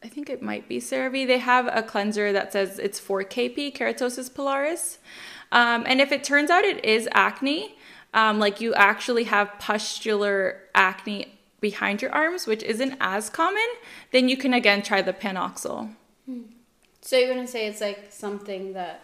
I 0.01 0.07
think 0.07 0.29
it 0.29 0.41
might 0.41 0.69
be 0.69 0.79
CeraVe. 0.79 1.27
They 1.27 1.39
have 1.39 1.67
a 1.67 1.83
cleanser 1.83 2.31
that 2.31 2.53
says 2.53 2.79
it's 2.79 2.99
for 2.99 3.21
KP, 3.23 3.75
keratosis 3.75 4.31
pilaris. 4.31 4.97
Um, 5.51 5.83
and 5.85 5.99
if 5.99 6.11
it 6.11 6.23
turns 6.23 6.49
out 6.49 6.63
it 6.63 6.83
is 6.85 7.09
acne, 7.11 7.75
um, 8.13 8.39
like 8.39 8.61
you 8.61 8.73
actually 8.75 9.25
have 9.25 9.51
pustular 9.59 10.61
acne 10.73 11.37
behind 11.59 12.01
your 12.01 12.13
arms, 12.13 12.47
which 12.47 12.63
isn't 12.63 12.95
as 13.01 13.29
common, 13.29 13.67
then 14.11 14.29
you 14.29 14.37
can 14.37 14.53
again 14.53 14.81
try 14.81 15.01
the 15.01 15.13
PanOxyl. 15.13 15.93
Mm. 16.29 16.43
So 17.07 17.17
you're 17.17 17.33
gonna 17.33 17.47
say 17.47 17.67
it's 17.67 17.79
like 17.79 18.07
something 18.09 18.73
that 18.73 18.99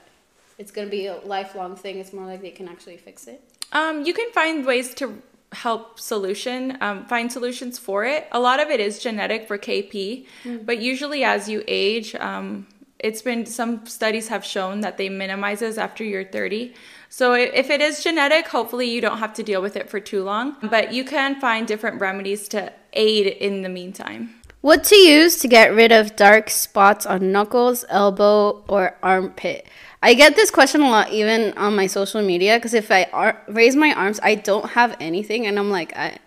it's 0.58 0.72
gonna 0.72 0.90
be 0.90 1.06
a 1.06 1.20
lifelong 1.20 1.78
thing. 1.78 2.00
It's 2.00 2.12
more 2.12 2.26
like 2.26 2.42
they 2.42 2.52
can 2.52 2.68
actually 2.68 2.98
fix 2.98 3.28
it. 3.28 3.42
Um, 3.72 4.04
you 4.06 4.14
can 4.14 4.30
find 4.34 4.66
ways 4.66 4.94
to 4.96 5.22
help 5.54 6.02
solution 6.02 6.78
um, 6.82 7.06
find 7.06 7.32
solutions 7.32 7.78
for 7.78 8.04
it 8.04 8.28
a 8.32 8.40
lot 8.40 8.60
of 8.60 8.70
it 8.70 8.80
is 8.80 8.98
genetic 8.98 9.48
for 9.48 9.56
kp 9.56 10.26
mm. 10.44 10.66
but 10.66 10.80
usually 10.80 11.24
as 11.24 11.48
you 11.48 11.64
age 11.68 12.16
um, 12.16 12.66
it's 12.98 13.22
been 13.22 13.46
some 13.46 13.86
studies 13.86 14.30
have 14.30 14.44
shown 14.44 14.82
that 14.82 14.98
they 14.98 15.10
minimizes 15.10 15.78
after 15.78 16.04
you're 16.04 16.24
30 16.24 16.74
so 17.08 17.34
if 17.34 17.70
it 17.70 17.82
is 17.82 18.04
genetic 18.04 18.48
hopefully 18.48 18.90
you 18.90 19.00
don't 19.00 19.20
have 19.20 19.36
to 19.36 19.44
deal 19.44 19.62
with 19.62 19.76
it 19.76 19.92
for 19.92 20.00
too 20.00 20.24
long 20.24 20.56
but 20.64 20.92
you 20.92 21.04
can 21.06 21.40
find 21.40 21.68
different 21.68 22.02
remedies 22.02 22.48
to 22.48 22.74
aid 22.94 23.28
in 23.28 23.62
the 23.62 23.70
meantime 23.70 24.34
what 24.64 24.86
to 24.86 24.96
use 24.96 25.40
to 25.40 25.48
get 25.50 25.74
rid 25.74 25.92
of 25.92 26.16
dark 26.16 26.50
spots 26.50 27.06
on 27.06 27.34
knuckles, 27.34 27.84
elbow, 27.90 28.64
or 28.70 28.96
armpit? 29.04 29.68
I 30.02 30.14
get 30.14 30.38
this 30.38 30.50
question 30.50 30.80
a 30.80 30.90
lot, 30.90 31.12
even 31.12 31.52
on 31.58 31.76
my 31.76 31.86
social 31.86 32.22
media, 32.22 32.56
because 32.56 32.74
if 32.74 32.90
I 32.90 33.04
ar- 33.12 33.42
raise 33.50 33.76
my 33.76 33.94
arms, 33.94 34.22
I 34.24 34.36
don't 34.36 34.70
have 34.70 34.96
anything, 35.02 35.46
and 35.46 35.60
I'm 35.60 35.70
like, 35.70 35.94
I, 35.98 36.18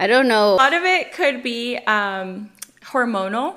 I 0.00 0.06
don't 0.06 0.26
know. 0.26 0.54
A 0.54 0.56
lot 0.56 0.72
of 0.72 0.84
it 0.84 1.12
could 1.12 1.42
be 1.42 1.76
um, 1.86 2.50
hormonal. 2.82 3.56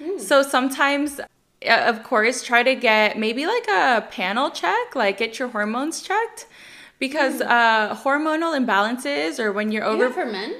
Mm. 0.00 0.20
So 0.20 0.42
sometimes, 0.42 1.20
of 1.66 2.04
course, 2.04 2.44
try 2.44 2.62
to 2.62 2.76
get 2.76 3.18
maybe 3.18 3.46
like 3.46 3.66
a 3.66 4.06
panel 4.12 4.50
check, 4.50 4.94
like 4.94 5.18
get 5.18 5.40
your 5.40 5.48
hormones 5.48 6.02
checked, 6.02 6.46
because 7.00 7.40
mm. 7.40 7.48
uh, 7.48 7.96
hormonal 7.96 8.56
imbalances 8.56 9.40
or 9.40 9.52
when 9.52 9.72
you're 9.72 9.84
over. 9.84 10.08
for 10.08 10.24
men. 10.24 10.54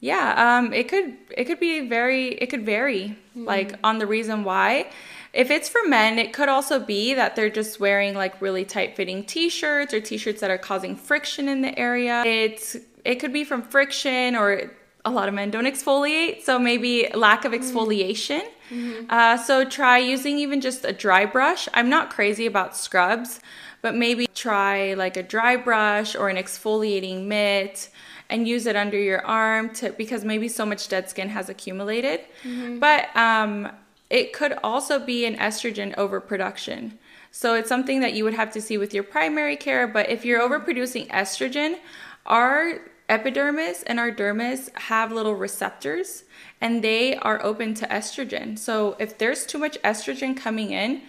Yeah, 0.00 0.58
um, 0.58 0.72
it 0.72 0.88
could 0.88 1.16
it 1.36 1.44
could 1.44 1.58
be 1.58 1.88
very 1.88 2.28
it 2.28 2.50
could 2.50 2.64
vary 2.64 3.16
mm-hmm. 3.30 3.44
like 3.44 3.74
on 3.82 3.98
the 3.98 4.06
reason 4.06 4.44
why. 4.44 4.90
If 5.32 5.50
it's 5.50 5.68
for 5.68 5.80
men, 5.86 6.18
it 6.18 6.32
could 6.32 6.48
also 6.48 6.78
be 6.78 7.14
that 7.14 7.36
they're 7.36 7.50
just 7.50 7.78
wearing 7.78 8.14
like 8.14 8.40
really 8.40 8.64
tight 8.64 8.96
fitting 8.96 9.24
t-shirts 9.24 9.92
or 9.92 10.00
t-shirts 10.00 10.40
that 10.40 10.50
are 10.50 10.58
causing 10.58 10.96
friction 10.96 11.48
in 11.48 11.60
the 11.62 11.78
area. 11.78 12.22
It's 12.24 12.76
it 13.04 13.16
could 13.16 13.32
be 13.32 13.44
from 13.44 13.62
friction 13.62 14.36
or 14.36 14.70
a 15.04 15.10
lot 15.10 15.28
of 15.28 15.34
men 15.34 15.50
don't 15.50 15.64
exfoliate, 15.64 16.42
so 16.42 16.58
maybe 16.58 17.08
lack 17.14 17.44
of 17.44 17.52
mm-hmm. 17.52 17.62
exfoliation. 17.62 18.42
Mm-hmm. 18.70 19.06
Uh, 19.08 19.36
so 19.36 19.64
try 19.64 19.98
using 19.98 20.38
even 20.38 20.60
just 20.60 20.84
a 20.84 20.92
dry 20.92 21.24
brush. 21.24 21.68
I'm 21.74 21.88
not 21.88 22.10
crazy 22.10 22.46
about 22.46 22.76
scrubs, 22.76 23.40
but 23.80 23.94
maybe 23.94 24.26
try 24.34 24.94
like 24.94 25.16
a 25.16 25.22
dry 25.22 25.56
brush 25.56 26.14
or 26.14 26.28
an 26.28 26.36
exfoliating 26.36 27.24
mitt 27.26 27.88
and 28.30 28.46
use 28.46 28.66
it 28.66 28.76
under 28.76 28.98
your 28.98 29.24
arm 29.24 29.70
to 29.74 29.90
because 29.92 30.24
maybe 30.24 30.48
so 30.48 30.66
much 30.66 30.88
dead 30.88 31.08
skin 31.08 31.28
has 31.28 31.48
accumulated. 31.48 32.20
Mm-hmm. 32.42 32.78
But 32.78 33.14
um, 33.16 33.70
it 34.10 34.32
could 34.32 34.54
also 34.62 34.98
be 34.98 35.24
an 35.24 35.36
estrogen 35.36 35.96
overproduction. 35.96 36.98
So 37.30 37.54
it's 37.54 37.68
something 37.68 38.00
that 38.00 38.14
you 38.14 38.24
would 38.24 38.34
have 38.34 38.52
to 38.52 38.60
see 38.60 38.78
with 38.78 38.94
your 38.94 39.02
primary 39.02 39.56
care. 39.56 39.86
But 39.86 40.08
if 40.08 40.24
you're 40.24 40.40
overproducing 40.40 41.08
estrogen, 41.08 41.78
our 42.26 42.80
epidermis 43.08 43.82
and 43.84 43.98
our 43.98 44.10
dermis 44.10 44.76
have 44.76 45.12
little 45.12 45.34
receptors 45.34 46.24
and 46.60 46.84
they 46.84 47.16
are 47.16 47.42
open 47.42 47.74
to 47.74 47.86
estrogen. 47.86 48.58
So 48.58 48.96
if 48.98 49.16
there's 49.16 49.46
too 49.46 49.58
much 49.58 49.80
estrogen 49.82 50.36
coming 50.36 50.72
in, 50.72 51.02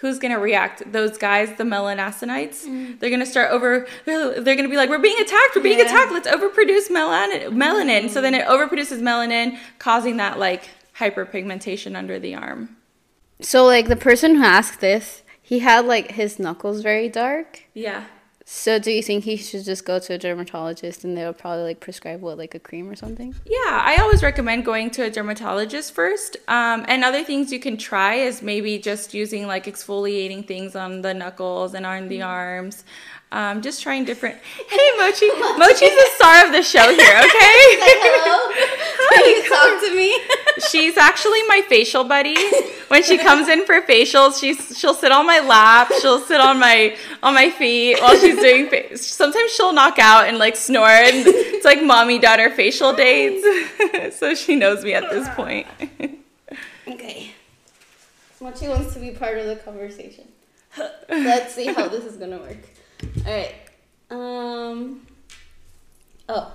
who's 0.00 0.18
going 0.18 0.32
to 0.32 0.38
react? 0.38 0.90
Those 0.90 1.18
guys, 1.18 1.56
the 1.58 1.64
melanocytes. 1.64 2.64
Mm. 2.66 2.98
They're 2.98 3.10
going 3.10 3.20
to 3.20 3.26
start 3.26 3.50
over, 3.50 3.86
they're, 4.06 4.40
they're 4.40 4.56
going 4.56 4.64
to 4.64 4.70
be 4.70 4.76
like, 4.76 4.88
we're 4.88 4.98
being 4.98 5.20
attacked, 5.20 5.54
we're 5.54 5.62
being 5.62 5.78
yeah. 5.78 5.84
attacked, 5.84 6.12
let's 6.12 6.28
overproduce 6.28 6.88
melanin. 6.88 7.48
melanin. 7.48 8.04
Mm. 8.04 8.10
So 8.10 8.20
then 8.20 8.34
it 8.34 8.46
overproduces 8.46 9.00
melanin, 9.00 9.58
causing 9.78 10.16
that 10.16 10.38
like 10.38 10.70
hyperpigmentation 10.98 11.96
under 11.96 12.18
the 12.18 12.34
arm. 12.34 12.76
So, 13.42 13.64
like, 13.64 13.88
the 13.88 13.96
person 13.96 14.36
who 14.36 14.42
asked 14.42 14.80
this, 14.80 15.22
he 15.40 15.60
had 15.60 15.86
like 15.86 16.12
his 16.12 16.38
knuckles 16.38 16.82
very 16.82 17.08
dark. 17.08 17.64
Yeah. 17.74 18.04
So 18.52 18.80
do 18.80 18.90
you 18.90 19.00
think 19.00 19.22
he 19.22 19.36
should 19.36 19.64
just 19.64 19.84
go 19.84 20.00
to 20.00 20.14
a 20.14 20.18
dermatologist 20.18 21.04
and 21.04 21.16
they'll 21.16 21.32
probably 21.32 21.62
like 21.62 21.78
prescribe 21.78 22.20
what 22.20 22.36
like 22.36 22.52
a 22.56 22.58
cream 22.58 22.90
or 22.90 22.96
something? 22.96 23.32
Yeah, 23.46 23.80
I 23.84 23.98
always 24.00 24.24
recommend 24.24 24.64
going 24.64 24.90
to 24.90 25.04
a 25.04 25.10
dermatologist 25.10 25.94
first. 25.94 26.36
Um, 26.48 26.84
and 26.88 27.04
other 27.04 27.22
things 27.22 27.52
you 27.52 27.60
can 27.60 27.76
try 27.76 28.14
is 28.16 28.42
maybe 28.42 28.76
just 28.80 29.14
using 29.14 29.46
like 29.46 29.66
exfoliating 29.66 30.48
things 30.48 30.74
on 30.74 31.00
the 31.00 31.14
knuckles 31.14 31.74
and 31.74 31.86
on 31.86 32.08
the 32.08 32.18
mm-hmm. 32.18 32.28
arms. 32.28 32.82
Um, 33.30 33.62
just 33.62 33.84
trying 33.84 34.04
different. 34.04 34.36
Hey, 34.68 34.90
Mochi. 34.98 35.28
Mochi's 35.56 35.94
the 35.94 36.08
star 36.16 36.44
of 36.44 36.50
the 36.50 36.64
show 36.64 36.82
here. 36.90 37.18
Okay. 37.22 37.60
like, 37.86 38.02
hello. 38.02 38.50
Can 39.14 39.28
you 39.30 39.48
talk 39.48 39.80
to 39.86 39.94
me? 39.94 40.10
She's 40.70 40.96
actually 40.96 41.42
my 41.44 41.62
facial 41.68 42.04
buddy. 42.04 42.36
When 42.88 43.02
she 43.02 43.18
comes 43.18 43.48
in 43.48 43.64
for 43.66 43.80
facials, 43.82 44.40
she's 44.40 44.76
she'll 44.78 44.94
sit 44.94 45.12
on 45.12 45.26
my 45.26 45.40
lap. 45.40 45.90
She'll 46.00 46.20
sit 46.20 46.40
on 46.40 46.58
my 46.58 46.96
on 47.22 47.34
my 47.34 47.50
feet 47.50 48.00
while 48.00 48.16
she's 48.18 48.36
doing. 48.36 48.68
Fa- 48.68 48.96
Sometimes 48.98 49.52
she'll 49.52 49.72
knock 49.72 49.98
out 49.98 50.26
and 50.26 50.38
like 50.38 50.56
snore. 50.56 50.88
And 50.88 51.24
it's 51.26 51.64
like 51.64 51.82
mommy 51.82 52.18
daughter 52.18 52.50
facial 52.50 52.92
dates. 52.92 54.18
so 54.18 54.34
she 54.34 54.56
knows 54.56 54.84
me 54.84 54.94
at 54.94 55.08
this 55.10 55.28
point. 55.30 55.66
okay. 56.88 57.30
Mochi 58.40 58.68
wants 58.68 58.94
to 58.94 59.00
be 59.00 59.10
part 59.10 59.38
of 59.38 59.46
the 59.46 59.56
conversation. 59.56 60.26
Let's 61.08 61.54
see 61.54 61.66
how 61.66 61.88
this 61.88 62.04
is 62.04 62.16
gonna 62.16 62.38
work. 62.38 62.58
All 63.26 63.32
right. 63.32 63.54
Um. 64.10 65.06
Oh. 66.28 66.54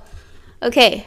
Okay. 0.64 1.06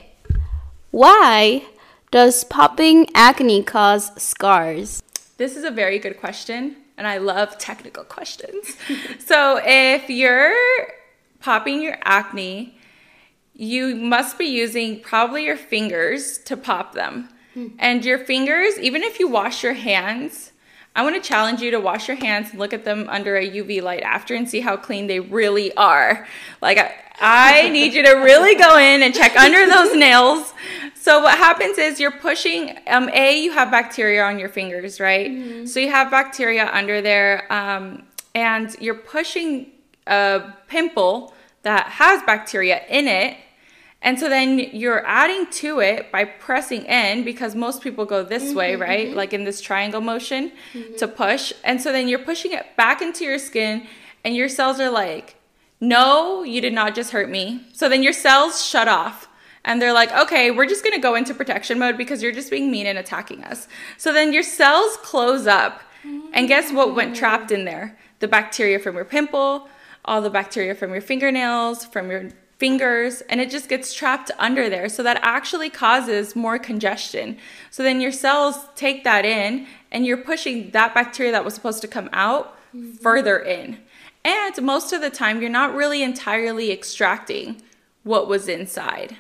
Why 0.91 1.65
does 2.11 2.45
popping 2.45 3.07
acne 3.15 3.63
cause 3.63 4.11
scars? 4.21 5.03
This 5.37 5.57
is 5.57 5.65
a 5.65 5.71
very 5.71 5.99
good 5.99 6.19
question, 6.19 6.77
and 6.97 7.07
I 7.07 7.19
love 7.19 7.59
technical 7.59 8.05
questions. 8.05 8.77
so, 9.19 9.61
if 9.63 10.09
you're 10.09 10.55
popping 11.41 11.83
your 11.83 11.99
acne, 12.03 12.79
you 13.55 13.95
must 13.95 14.39
be 14.39 14.47
using 14.47 15.01
probably 15.01 15.45
your 15.45 15.57
fingers 15.57 16.39
to 16.39 16.57
pop 16.57 16.95
them. 16.95 17.29
Hmm. 17.55 17.69
And 17.79 18.05
your 18.05 18.19
fingers, 18.19 18.79
even 18.79 19.03
if 19.03 19.21
you 19.21 19.29
wash 19.29 19.63
your 19.63 19.75
hands, 19.75 20.48
I 20.99 21.03
want 21.03 21.15
to 21.15 21.21
challenge 21.21 21.61
you 21.61 21.71
to 21.71 21.79
wash 21.79 22.09
your 22.09 22.17
hands 22.17 22.51
and 22.51 22.59
look 22.59 22.73
at 22.73 22.85
them 22.85 23.07
under 23.09 23.37
a 23.37 23.49
UV 23.49 23.81
light 23.81 24.03
after 24.03 24.35
and 24.35 24.51
see 24.51 24.59
how 24.59 24.77
clean 24.77 25.07
they 25.07 25.21
really 25.21 25.73
are. 25.77 26.27
Like, 26.61 26.77
I, 26.77 27.67
I 27.67 27.69
need 27.69 27.95
you 27.95 28.03
to 28.03 28.15
really 28.15 28.57
go 28.57 28.77
in 28.77 29.05
and 29.05 29.15
check 29.15 29.37
under 29.37 29.65
those 29.65 29.95
nails. 29.95 30.53
So, 30.97 31.23
what 31.23 31.39
happens 31.39 31.79
is 31.79 32.01
you're 32.01 32.11
pushing, 32.11 32.77
um, 32.89 33.09
A, 33.11 33.41
you 33.41 33.53
have 33.53 33.71
bacteria 33.71 34.25
on 34.25 34.41
your 34.41 34.49
fingers, 34.49 34.99
right? 34.99 35.31
Mm-hmm. 35.31 35.67
So, 35.67 35.79
you 35.79 35.89
have 35.89 36.11
bacteria 36.11 36.69
under 36.73 37.01
there, 37.01 37.47
um, 37.53 38.03
and 38.35 38.75
you're 38.81 38.97
pushing 38.97 39.71
a 40.09 40.53
pimple 40.67 41.33
that 41.63 41.87
has 41.87 42.25
bacteria 42.25 42.83
in 42.89 43.07
it 43.07 43.37
and 44.01 44.19
so 44.19 44.29
then 44.29 44.59
you're 44.59 45.05
adding 45.07 45.47
to 45.53 45.81
it 45.81 46.13
by 46.13 46.25
pressing 46.25 46.85
in 46.85 47.25
because 47.25 47.55
most 47.57 47.83
people 47.83 48.05
go 48.05 48.23
this 48.23 48.45
mm-hmm, 48.45 48.59
way, 48.59 48.77
right? 48.77 49.09
Mm-hmm. 49.09 49.17
Like 49.17 49.33
in 49.33 49.45
this 49.45 49.61
triangle 49.61 50.01
motion 50.01 50.53
mm-hmm. 50.73 50.97
to 50.97 51.09
push. 51.09 51.53
And 51.65 51.83
so 51.83 51.91
then 51.91 52.07
you're 52.07 52.21
pushing 52.21 52.53
it 52.53 52.65
back 52.77 53.03
into 53.03 53.25
your 53.25 53.39
skin 53.39 53.87
and 54.25 54.37
your 54.37 54.49
cells 54.49 54.79
are 54.79 54.91
like, 54.91 55.37
no, 55.81 56.45
you 56.45 56.61
did 56.61 56.73
not 56.73 56.95
just 56.95 57.11
hurt 57.11 57.29
me. 57.29 57.67
So 57.73 57.89
then 57.89 58.03
your 58.03 58.13
cells 58.13 58.65
shut 58.65 58.89
off. 58.89 59.29
And 59.65 59.83
they're 59.83 59.93
like, 59.93 60.13
okay, 60.13 60.53
we're 60.53 60.67
just 60.67 60.85
gonna 60.85 61.01
go 61.01 61.17
into 61.17 61.35
protection 61.35 61.79
mode 61.79 61.99
because 61.99 62.23
you're 62.23 62.33
just 62.33 62.51
being 62.51 62.71
mean 62.71 62.87
and 62.87 62.99
attacking 62.99 63.45
us. 63.45 63.67
So 63.97 64.13
then 64.13 64.33
your 64.33 64.45
cells 64.45 64.97
close 64.99 65.47
up. 65.47 65.83
And 66.33 66.49
guess 66.49 66.73
what 66.73 66.95
went 66.95 67.17
trapped 67.17 67.51
in 67.51 67.65
there? 67.65 67.99
The 68.21 68.29
bacteria 68.29 68.79
from 68.79 68.95
your 68.95 69.05
pimple, 69.05 69.69
all 70.05 70.23
the 70.23 70.31
bacteria 70.31 70.75
from 70.75 70.93
your 70.93 71.03
fingernails, 71.03 71.85
from 71.85 72.11
your 72.11 72.31
fingers 72.59 73.21
and 73.23 73.41
it 73.41 73.51
just 73.51 73.69
gets 73.69 73.95
trapped 73.95 74.31
under 74.39 74.69
there. 74.69 74.89
So 74.89 75.03
that 75.05 75.21
actually 75.23 75.71
causes 75.71 76.35
more 76.35 76.59
congestion. 76.59 77.39
So 77.71 77.83
then 77.83 78.01
your 78.01 78.13
cells 78.13 78.57
take 78.75 79.05
that 79.05 79.25
in 79.25 79.67
and 79.93 80.05
you're 80.05 80.17
pushing 80.17 80.71
that 80.71 80.93
bacteria 80.93 81.33
that 81.33 81.45
was 81.45 81.55
supposed 81.55 81.81
to 81.83 81.89
come 81.89 82.11
out 82.13 82.57
mm-hmm. 82.75 82.93
further 82.97 83.39
in. 83.39 83.79
And 84.25 84.61
most 84.63 84.93
of 84.93 85.01
the 85.01 85.11
time, 85.11 85.41
you're 85.41 85.51
not 85.51 85.75
really 85.75 86.03
entirely 86.03 86.73
extracting 86.73 87.63
what 88.03 88.29
was 88.29 88.49
inside. 88.49 89.17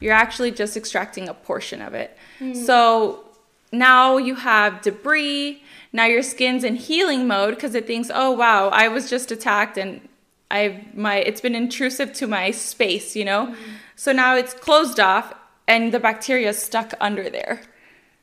You're 0.00 0.14
actually 0.14 0.50
just 0.50 0.76
extracting 0.76 1.28
a 1.28 1.34
portion 1.34 1.82
of 1.82 1.92
it. 1.92 2.16
Mm-hmm. 2.40 2.64
So 2.64 3.24
now 3.70 4.16
you 4.16 4.36
have 4.36 4.80
debris. 4.80 5.62
Now 5.92 6.06
your 6.06 6.22
skin's 6.22 6.64
in 6.64 6.76
healing 6.76 7.26
mode 7.26 7.54
because 7.54 7.74
it 7.74 7.86
thinks, 7.86 8.10
oh, 8.12 8.30
wow, 8.30 8.68
I 8.68 8.88
was 8.88 9.10
just 9.10 9.30
attacked 9.30 9.76
and 9.76 10.08
I've 10.50 10.94
my 10.94 11.16
it's 11.16 11.40
been 11.40 11.54
intrusive 11.54 12.12
to 12.14 12.26
my 12.26 12.50
space, 12.50 13.14
you 13.14 13.24
know. 13.24 13.46
Mm-hmm. 13.46 13.72
So 13.96 14.12
now 14.12 14.36
it's 14.36 14.54
closed 14.54 15.00
off 15.00 15.34
and 15.66 15.92
the 15.92 16.00
bacteria 16.00 16.50
is 16.50 16.58
stuck 16.58 16.94
under 17.00 17.28
there. 17.28 17.60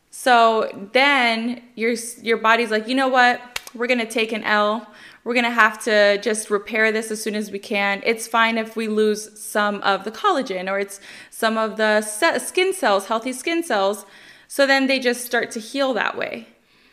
So 0.09 0.89
then 0.93 1.61
your 1.75 1.93
your 2.21 2.37
body's 2.37 2.71
like, 2.71 2.87
"You 2.87 2.95
know 2.95 3.07
what? 3.07 3.59
We're 3.75 3.87
going 3.87 3.99
to 3.99 4.05
take 4.05 4.31
an 4.31 4.43
L. 4.43 4.87
We're 5.23 5.33
going 5.33 5.45
to 5.45 5.51
have 5.51 5.83
to 5.83 6.17
just 6.19 6.49
repair 6.49 6.91
this 6.91 7.11
as 7.11 7.21
soon 7.21 7.35
as 7.35 7.51
we 7.51 7.59
can. 7.59 8.01
It's 8.05 8.27
fine 8.27 8.57
if 8.57 8.75
we 8.75 8.87
lose 8.87 9.37
some 9.39 9.81
of 9.81 10.03
the 10.05 10.11
collagen 10.11 10.71
or 10.71 10.79
it's 10.79 11.01
some 11.29 11.57
of 11.57 11.77
the 11.77 12.01
skin 12.01 12.73
cells, 12.73 13.07
healthy 13.07 13.33
skin 13.33 13.63
cells." 13.63 14.05
So 14.47 14.65
then 14.65 14.87
they 14.87 14.99
just 14.99 15.25
start 15.25 15.51
to 15.51 15.59
heal 15.59 15.93
that 15.93 16.17
way. 16.17 16.47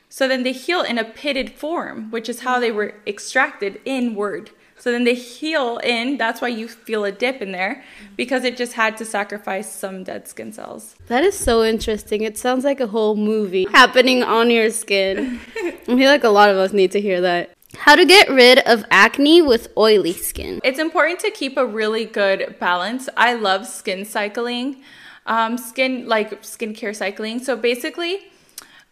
So 0.09 0.27
then 0.27 0.43
they 0.43 0.53
heal 0.53 0.83
in 0.83 0.99
a 0.99 1.05
pitted 1.05 1.53
form, 1.53 2.11
which 2.11 2.29
is 2.29 2.41
how 2.41 2.59
they 2.59 2.73
were 2.73 2.95
extracted 3.07 3.81
inward. 3.85 4.51
So 4.83 4.91
then 4.91 5.05
they 5.05 5.15
heal 5.15 5.79
in. 5.85 6.17
That's 6.17 6.41
why 6.41 6.49
you 6.49 6.67
feel 6.67 7.05
a 7.05 7.13
dip 7.13 7.41
in 7.41 7.53
there 7.53 7.85
because 8.17 8.43
it 8.43 8.57
just 8.57 8.73
had 8.73 8.97
to 8.97 9.05
sacrifice 9.05 9.73
some 9.73 10.03
dead 10.03 10.27
skin 10.27 10.53
cells. 10.53 10.97
That 11.07 11.23
is 11.23 11.39
so 11.39 11.63
interesting. 11.63 12.23
It 12.23 12.37
sounds 12.37 12.65
like 12.65 12.81
a 12.81 12.89
whole 12.89 13.15
movie 13.15 13.69
happening 13.71 14.25
on 14.25 14.51
your 14.51 14.71
skin. 14.71 15.39
I 15.57 15.71
feel 15.85 16.11
like 16.11 16.25
a 16.25 16.31
lot 16.31 16.51
of 16.51 16.57
us 16.57 16.73
need 16.73 16.91
to 16.91 17.01
hear 17.01 17.21
that. 17.21 17.53
How 17.77 17.95
to 17.95 18.05
get 18.05 18.29
rid 18.29 18.59
of 18.59 18.85
acne 18.91 19.41
with 19.41 19.69
oily 19.79 20.15
skin. 20.15 20.59
It's 20.65 20.81
important 20.81 21.21
to 21.21 21.31
keep 21.31 21.57
a 21.57 21.65
really 21.65 22.05
good 22.05 22.57
balance. 22.59 23.09
I 23.17 23.35
love 23.35 23.69
skin 23.69 24.05
cycling, 24.05 24.83
um, 25.27 25.59
skin 25.59 26.09
like 26.09 26.43
skincare 26.43 26.97
cycling. 26.97 27.39
So 27.39 27.55
basically, 27.55 28.32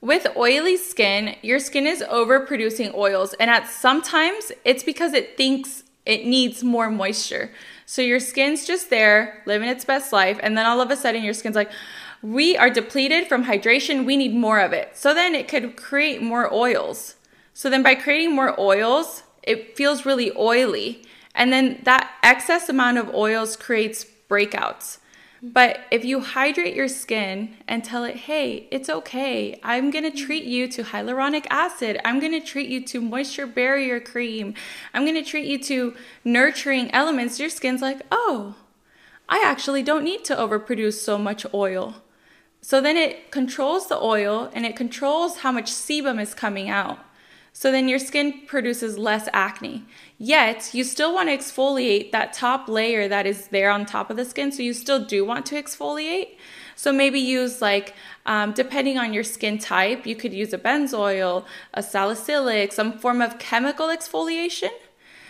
with 0.00 0.26
oily 0.36 0.76
skin, 0.76 1.36
your 1.42 1.58
skin 1.58 1.86
is 1.86 2.02
overproducing 2.02 2.94
oils, 2.94 3.34
and 3.34 3.50
at 3.50 3.68
sometimes 3.68 4.52
it's 4.64 4.82
because 4.82 5.12
it 5.12 5.36
thinks 5.36 5.84
it 6.06 6.24
needs 6.24 6.64
more 6.64 6.90
moisture. 6.90 7.50
So 7.84 8.02
your 8.02 8.20
skin's 8.20 8.66
just 8.66 8.88
there, 8.88 9.42
living 9.46 9.68
its 9.68 9.84
best 9.84 10.12
life, 10.12 10.38
and 10.42 10.56
then 10.56 10.66
all 10.66 10.80
of 10.80 10.90
a 10.90 10.96
sudden 10.96 11.22
your 11.22 11.34
skin's 11.34 11.56
like, 11.56 11.70
we 12.22 12.56
are 12.56 12.70
depleted 12.70 13.28
from 13.28 13.44
hydration, 13.44 14.04
we 14.04 14.16
need 14.16 14.34
more 14.34 14.60
of 14.60 14.72
it. 14.72 14.96
So 14.96 15.14
then 15.14 15.34
it 15.34 15.48
could 15.48 15.76
create 15.76 16.22
more 16.22 16.52
oils. 16.52 17.16
So 17.52 17.68
then 17.68 17.82
by 17.82 17.94
creating 17.94 18.34
more 18.34 18.58
oils, 18.58 19.22
it 19.42 19.76
feels 19.76 20.06
really 20.06 20.32
oily. 20.36 21.02
And 21.34 21.52
then 21.52 21.80
that 21.84 22.10
excess 22.22 22.68
amount 22.68 22.98
of 22.98 23.14
oils 23.14 23.56
creates 23.56 24.06
breakouts. 24.28 24.98
But 25.42 25.80
if 25.90 26.04
you 26.04 26.20
hydrate 26.20 26.74
your 26.74 26.88
skin 26.88 27.56
and 27.66 27.82
tell 27.82 28.04
it, 28.04 28.16
hey, 28.16 28.68
it's 28.70 28.90
okay. 28.90 29.58
I'm 29.62 29.90
going 29.90 30.04
to 30.04 30.10
mm-hmm. 30.10 30.26
treat 30.26 30.44
you 30.44 30.68
to 30.68 30.84
hyaluronic 30.84 31.46
acid. 31.48 31.98
I'm 32.04 32.20
going 32.20 32.32
to 32.32 32.46
treat 32.46 32.68
you 32.68 32.84
to 32.86 33.00
moisture 33.00 33.46
barrier 33.46 34.00
cream. 34.00 34.54
I'm 34.92 35.04
going 35.04 35.14
to 35.14 35.28
treat 35.28 35.46
you 35.46 35.58
to 35.64 35.94
nurturing 36.24 36.92
elements. 36.92 37.40
Your 37.40 37.48
skin's 37.48 37.80
like, 37.80 38.02
oh, 38.12 38.56
I 39.30 39.42
actually 39.44 39.82
don't 39.82 40.04
need 40.04 40.24
to 40.26 40.36
overproduce 40.36 40.94
so 40.94 41.16
much 41.16 41.46
oil. 41.54 42.02
So 42.60 42.82
then 42.82 42.98
it 42.98 43.30
controls 43.30 43.88
the 43.88 43.96
oil 43.96 44.50
and 44.52 44.66
it 44.66 44.76
controls 44.76 45.38
how 45.38 45.52
much 45.52 45.70
sebum 45.70 46.20
is 46.20 46.34
coming 46.34 46.68
out. 46.68 46.98
So 47.60 47.70
then 47.70 47.88
your 47.88 47.98
skin 47.98 48.46
produces 48.46 48.96
less 48.96 49.28
acne. 49.34 49.84
Yet, 50.16 50.70
you 50.72 50.82
still 50.82 51.12
want 51.12 51.28
to 51.28 51.36
exfoliate 51.36 52.10
that 52.10 52.32
top 52.32 52.70
layer 52.70 53.06
that 53.06 53.26
is 53.26 53.48
there 53.48 53.70
on 53.70 53.84
top 53.84 54.08
of 54.08 54.16
the 54.16 54.24
skin. 54.24 54.50
So 54.50 54.62
you 54.62 54.72
still 54.72 55.04
do 55.04 55.26
want 55.26 55.44
to 55.44 55.62
exfoliate. 55.62 56.38
So 56.74 56.90
maybe 56.90 57.20
use 57.20 57.60
like, 57.60 57.92
um, 58.24 58.54
depending 58.54 58.96
on 58.96 59.12
your 59.12 59.24
skin 59.24 59.58
type, 59.58 60.06
you 60.06 60.16
could 60.16 60.32
use 60.32 60.54
a 60.54 60.58
benzoyl, 60.58 61.44
a 61.74 61.82
salicylic, 61.82 62.72
some 62.72 62.98
form 62.98 63.20
of 63.20 63.38
chemical 63.38 63.88
exfoliation. 63.88 64.72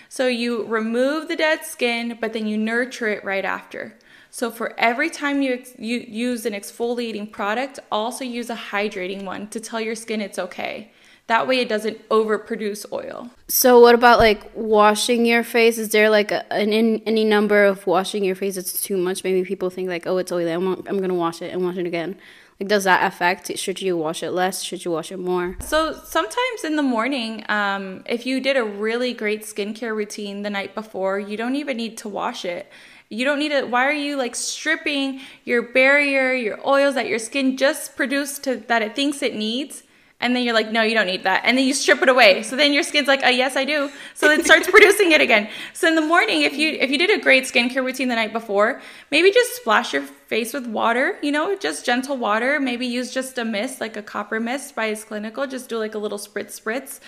So 0.08 0.28
you 0.28 0.64
remove 0.66 1.26
the 1.26 1.34
dead 1.34 1.64
skin, 1.64 2.16
but 2.20 2.32
then 2.32 2.46
you 2.46 2.56
nurture 2.56 3.08
it 3.08 3.24
right 3.24 3.44
after. 3.44 3.98
So 4.30 4.52
for 4.52 4.78
every 4.78 5.10
time 5.10 5.42
you, 5.42 5.64
you 5.76 5.98
use 5.98 6.46
an 6.46 6.52
exfoliating 6.52 7.32
product, 7.32 7.80
also 7.90 8.24
use 8.24 8.50
a 8.50 8.54
hydrating 8.54 9.24
one 9.24 9.48
to 9.48 9.58
tell 9.58 9.80
your 9.80 9.96
skin 9.96 10.20
it's 10.20 10.38
okay. 10.38 10.92
That 11.30 11.46
way 11.46 11.60
it 11.60 11.68
doesn't 11.68 12.08
overproduce 12.08 12.84
oil. 12.90 13.30
So 13.46 13.78
what 13.78 13.94
about 13.94 14.18
like 14.18 14.50
washing 14.56 15.24
your 15.24 15.44
face? 15.44 15.78
Is 15.78 15.90
there 15.90 16.10
like 16.10 16.32
a, 16.32 16.52
an 16.52 16.72
in, 16.72 17.00
any 17.06 17.24
number 17.24 17.66
of 17.66 17.86
washing 17.86 18.24
your 18.24 18.34
face 18.34 18.56
that's 18.56 18.82
too 18.82 18.96
much? 18.96 19.22
Maybe 19.22 19.44
people 19.44 19.70
think 19.70 19.88
like, 19.88 20.08
oh, 20.08 20.18
it's 20.18 20.32
oily. 20.32 20.50
I'm, 20.50 20.66
I'm 20.66 20.98
gonna 20.98 21.14
wash 21.14 21.40
it 21.40 21.52
and 21.52 21.62
wash 21.64 21.76
it 21.76 21.86
again. 21.86 22.16
Like, 22.58 22.68
does 22.68 22.82
that 22.82 23.06
affect? 23.06 23.56
Should 23.56 23.80
you 23.80 23.96
wash 23.96 24.24
it 24.24 24.32
less? 24.32 24.64
Should 24.64 24.84
you 24.84 24.90
wash 24.90 25.12
it 25.12 25.20
more? 25.20 25.56
So 25.60 25.92
sometimes 26.04 26.64
in 26.64 26.74
the 26.74 26.82
morning, 26.82 27.44
um, 27.48 28.02
if 28.06 28.26
you 28.26 28.40
did 28.40 28.56
a 28.56 28.64
really 28.64 29.14
great 29.14 29.42
skincare 29.42 29.94
routine 29.94 30.42
the 30.42 30.50
night 30.50 30.74
before, 30.74 31.20
you 31.20 31.36
don't 31.36 31.54
even 31.54 31.76
need 31.76 31.96
to 31.98 32.08
wash 32.08 32.44
it. 32.44 32.68
You 33.08 33.24
don't 33.24 33.38
need 33.38 33.50
to. 33.50 33.62
Why 33.66 33.86
are 33.86 33.92
you 33.92 34.16
like 34.16 34.34
stripping 34.34 35.20
your 35.44 35.62
barrier, 35.62 36.32
your 36.32 36.58
oils 36.66 36.96
that 36.96 37.06
your 37.06 37.20
skin 37.20 37.56
just 37.56 37.94
produced 37.94 38.42
to 38.44 38.56
that 38.66 38.82
it 38.82 38.96
thinks 38.96 39.22
it 39.22 39.36
needs? 39.36 39.84
And 40.20 40.36
then 40.36 40.42
you're 40.42 40.54
like, 40.54 40.70
no, 40.70 40.82
you 40.82 40.94
don't 40.94 41.06
need 41.06 41.22
that. 41.24 41.42
And 41.44 41.56
then 41.56 41.64
you 41.64 41.72
strip 41.72 42.02
it 42.02 42.08
away. 42.08 42.42
So 42.42 42.54
then 42.54 42.74
your 42.74 42.82
skin's 42.82 43.08
like, 43.08 43.24
uh, 43.24 43.28
yes, 43.28 43.56
I 43.56 43.64
do. 43.64 43.90
So 44.14 44.30
it 44.30 44.44
starts 44.44 44.68
producing 44.70 45.12
it 45.12 45.22
again. 45.22 45.48
So 45.72 45.88
in 45.88 45.94
the 45.94 46.02
morning, 46.02 46.42
if 46.42 46.54
you 46.56 46.72
if 46.72 46.90
you 46.90 46.98
did 46.98 47.10
a 47.10 47.22
great 47.22 47.44
skincare 47.44 47.84
routine 47.84 48.08
the 48.08 48.16
night 48.16 48.32
before, 48.32 48.82
maybe 49.10 49.30
just 49.30 49.56
splash 49.56 49.94
your 49.94 50.02
face 50.02 50.52
with 50.52 50.66
water, 50.66 51.18
you 51.22 51.32
know, 51.32 51.56
just 51.56 51.86
gentle 51.86 52.18
water. 52.18 52.60
Maybe 52.60 52.86
use 52.86 53.12
just 53.12 53.38
a 53.38 53.44
mist, 53.44 53.80
like 53.80 53.96
a 53.96 54.02
copper 54.02 54.38
mist 54.38 54.74
by 54.74 54.86
iS 54.86 55.04
Clinical. 55.04 55.46
Just 55.46 55.70
do 55.70 55.78
like 55.78 55.94
a 55.94 55.98
little 55.98 56.18
spritz 56.18 56.60
spritz. 56.60 57.00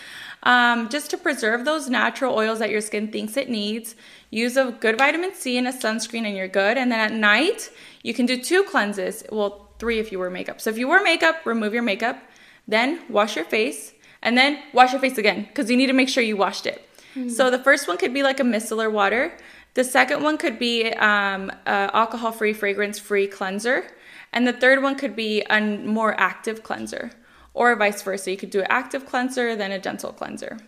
Um, 0.45 0.89
just 0.89 1.11
to 1.11 1.19
preserve 1.19 1.65
those 1.65 1.89
natural 1.89 2.35
oils 2.35 2.59
that 2.61 2.71
your 2.71 2.81
skin 2.81 3.13
thinks 3.13 3.37
it 3.37 3.49
needs. 3.49 3.95
Use 4.31 4.57
a 4.57 4.73
good 4.81 4.97
vitamin 4.97 5.35
C 5.35 5.59
and 5.59 5.69
a 5.69 5.73
sunscreen 5.73 6.27
and 6.27 6.35
you're 6.35 6.49
good. 6.49 6.79
And 6.79 6.91
then 6.91 6.99
at 6.99 7.13
night, 7.13 7.71
you 8.03 8.15
can 8.15 8.25
do 8.25 8.43
two 8.43 8.65
cleanses. 8.65 9.23
Well, 9.31 9.69
three 9.79 9.99
if 9.99 10.11
you 10.11 10.19
wear 10.19 10.31
makeup. 10.31 10.61
So 10.61 10.71
if 10.71 10.79
you 10.79 10.89
wear 10.89 11.03
makeup, 11.03 11.45
remove 11.45 11.75
your 11.75 11.83
makeup 11.83 12.17
then 12.67 13.01
wash 13.09 13.37
your 13.37 13.45
face, 13.45 13.93
and 14.23 14.39
then 14.39 14.59
wash 14.73 14.93
your 14.93 15.01
face 15.01 15.19
again 15.19 15.45
because 15.45 15.71
you 15.71 15.77
need 15.77 15.89
to 15.89 15.93
make 15.93 16.09
sure 16.09 16.23
you 16.23 16.37
washed 16.37 16.67
it. 16.67 16.89
Mm-hmm. 17.15 17.29
So 17.29 17.51
the 17.51 17.59
first 17.59 17.89
one 17.89 17.99
could 17.99 18.15
be 18.15 18.23
like 18.23 18.41
a 18.41 18.45
micellar 18.45 18.91
water. 18.91 19.37
The 19.75 19.85
second 19.85 20.23
one 20.23 20.39
could 20.39 20.59
be 20.59 20.93
um, 20.95 21.51
alcohol-free, 21.67 22.53
fragrance-free 22.53 23.29
cleanser, 23.29 23.87
and 24.33 24.47
the 24.47 24.53
third 24.53 24.83
one 24.83 24.97
could 24.97 25.17
be 25.17 25.43
a 25.49 25.61
more 25.61 26.19
active 26.21 26.63
cleanser, 26.63 27.11
or 27.55 27.75
vice 27.77 28.03
versa. 28.03 28.31
You 28.31 28.37
could 28.37 28.51
do 28.51 28.61
an 28.61 28.67
active 28.69 29.07
cleanser, 29.07 29.57
then 29.57 29.73
a 29.73 29.79
gentle 29.79 30.13
cleanser. 30.13 30.59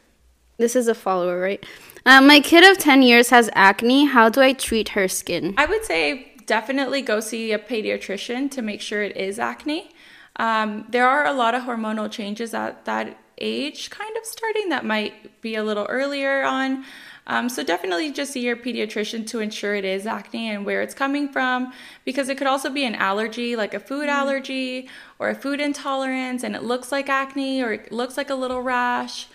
This 0.56 0.76
is 0.76 0.88
a 0.88 0.94
follower, 0.94 1.40
right? 1.40 1.64
Uh, 2.06 2.20
my 2.20 2.40
kid 2.40 2.64
of 2.64 2.78
10 2.78 3.02
years 3.02 3.30
has 3.30 3.50
acne. 3.54 4.06
How 4.06 4.28
do 4.28 4.40
I 4.40 4.52
treat 4.52 4.90
her 4.90 5.08
skin? 5.08 5.54
I 5.56 5.66
would 5.66 5.84
say 5.84 6.32
definitely 6.46 7.02
go 7.02 7.20
see 7.20 7.52
a 7.52 7.58
pediatrician 7.58 8.50
to 8.52 8.62
make 8.62 8.80
sure 8.80 9.02
it 9.02 9.16
is 9.16 9.38
acne. 9.38 9.90
Um, 10.36 10.86
there 10.88 11.08
are 11.08 11.26
a 11.26 11.32
lot 11.32 11.54
of 11.54 11.62
hormonal 11.62 12.10
changes 12.10 12.54
at 12.54 12.84
that 12.84 13.16
age, 13.38 13.90
kind 13.90 14.16
of 14.16 14.24
starting 14.24 14.68
that 14.68 14.84
might 14.84 15.40
be 15.40 15.54
a 15.54 15.62
little 15.62 15.86
earlier 15.86 16.42
on. 16.44 16.84
Um, 17.26 17.48
so 17.48 17.62
definitely 17.62 18.12
just 18.12 18.32
see 18.32 18.40
your 18.40 18.56
pediatrician 18.56 19.26
to 19.28 19.40
ensure 19.40 19.74
it 19.74 19.84
is 19.84 20.06
acne 20.06 20.50
and 20.50 20.66
where 20.66 20.82
it's 20.82 20.94
coming 20.94 21.28
from, 21.28 21.72
because 22.04 22.28
it 22.28 22.36
could 22.36 22.46
also 22.46 22.68
be 22.68 22.84
an 22.84 22.94
allergy, 22.94 23.56
like 23.56 23.72
a 23.74 23.80
food 23.80 24.08
mm-hmm. 24.08 24.20
allergy 24.20 24.88
or 25.18 25.30
a 25.30 25.34
food 25.34 25.60
intolerance, 25.60 26.42
and 26.42 26.54
it 26.54 26.62
looks 26.62 26.92
like 26.92 27.08
acne 27.08 27.62
or 27.62 27.72
it 27.72 27.92
looks 27.92 28.16
like 28.16 28.30
a 28.30 28.34
little 28.34 28.60
rash. 28.60 29.26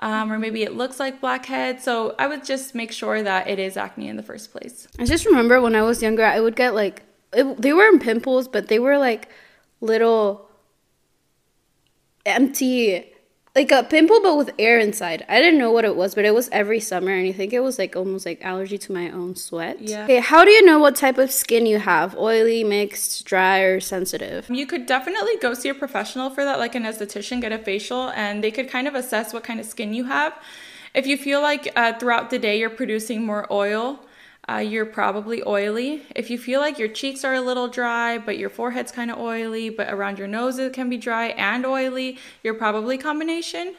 Um, 0.00 0.32
or 0.32 0.38
maybe 0.38 0.62
it 0.62 0.74
looks 0.74 1.00
like 1.00 1.20
blackhead. 1.20 1.82
So 1.82 2.14
I 2.20 2.28
would 2.28 2.44
just 2.44 2.72
make 2.72 2.92
sure 2.92 3.20
that 3.20 3.48
it 3.48 3.58
is 3.58 3.76
acne 3.76 4.08
in 4.08 4.16
the 4.16 4.22
first 4.22 4.52
place. 4.52 4.86
I 4.96 5.04
just 5.04 5.26
remember 5.26 5.60
when 5.60 5.74
I 5.74 5.82
was 5.82 6.00
younger, 6.02 6.24
I 6.24 6.38
would 6.38 6.54
get 6.54 6.72
like, 6.72 7.02
it, 7.32 7.60
they 7.60 7.72
weren't 7.72 8.00
pimples, 8.00 8.46
but 8.46 8.68
they 8.68 8.78
were 8.78 8.96
like 8.96 9.28
little 9.80 10.47
empty 12.28 13.12
like 13.58 13.72
a 13.72 13.82
pimple 13.82 14.20
but 14.22 14.36
with 14.36 14.50
air 14.58 14.78
inside. 14.78 15.24
I 15.28 15.40
didn't 15.40 15.58
know 15.58 15.72
what 15.72 15.84
it 15.84 15.96
was, 15.96 16.14
but 16.14 16.24
it 16.24 16.32
was 16.32 16.48
every 16.52 16.78
summer 16.78 17.10
and 17.10 17.26
I 17.26 17.32
think 17.32 17.52
it 17.52 17.60
was 17.60 17.78
like 17.78 17.96
almost 17.96 18.24
like 18.24 18.44
allergy 18.44 18.78
to 18.78 18.92
my 18.92 19.10
own 19.10 19.34
sweat. 19.34 19.80
Yeah. 19.80 20.04
Okay, 20.04 20.20
how 20.20 20.44
do 20.44 20.50
you 20.50 20.64
know 20.64 20.78
what 20.78 20.94
type 20.94 21.18
of 21.18 21.32
skin 21.32 21.66
you 21.66 21.78
have? 21.80 22.16
Oily, 22.16 22.62
mixed, 22.62 23.24
dry, 23.24 23.60
or 23.60 23.80
sensitive? 23.80 24.48
You 24.48 24.66
could 24.66 24.86
definitely 24.86 25.36
go 25.40 25.54
see 25.54 25.68
a 25.68 25.74
professional 25.74 26.30
for 26.30 26.44
that, 26.44 26.58
like 26.58 26.76
an 26.76 26.84
esthetician, 26.84 27.40
get 27.40 27.50
a 27.50 27.58
facial, 27.58 28.10
and 28.10 28.44
they 28.44 28.52
could 28.52 28.70
kind 28.70 28.86
of 28.86 28.94
assess 28.94 29.32
what 29.32 29.42
kind 29.42 29.58
of 29.58 29.66
skin 29.66 29.92
you 29.92 30.04
have. 30.04 30.34
If 30.94 31.06
you 31.06 31.16
feel 31.16 31.42
like 31.42 31.72
uh, 31.74 31.98
throughout 31.98 32.30
the 32.30 32.38
day 32.38 32.58
you're 32.60 32.70
producing 32.70 33.24
more 33.24 33.46
oil, 33.52 34.00
uh, 34.50 34.56
you're 34.56 34.86
probably 34.86 35.42
oily. 35.46 36.02
If 36.16 36.30
you 36.30 36.38
feel 36.38 36.60
like 36.60 36.78
your 36.78 36.88
cheeks 36.88 37.24
are 37.24 37.34
a 37.34 37.40
little 37.40 37.68
dry, 37.68 38.18
but 38.18 38.38
your 38.38 38.48
forehead's 38.48 38.90
kind 38.90 39.10
of 39.10 39.18
oily, 39.18 39.68
but 39.68 39.92
around 39.92 40.18
your 40.18 40.28
nose 40.28 40.58
it 40.58 40.72
can 40.72 40.88
be 40.88 40.96
dry 40.96 41.26
and 41.28 41.66
oily, 41.66 42.18
you're 42.42 42.54
probably 42.54 42.96
combination. 42.96 43.74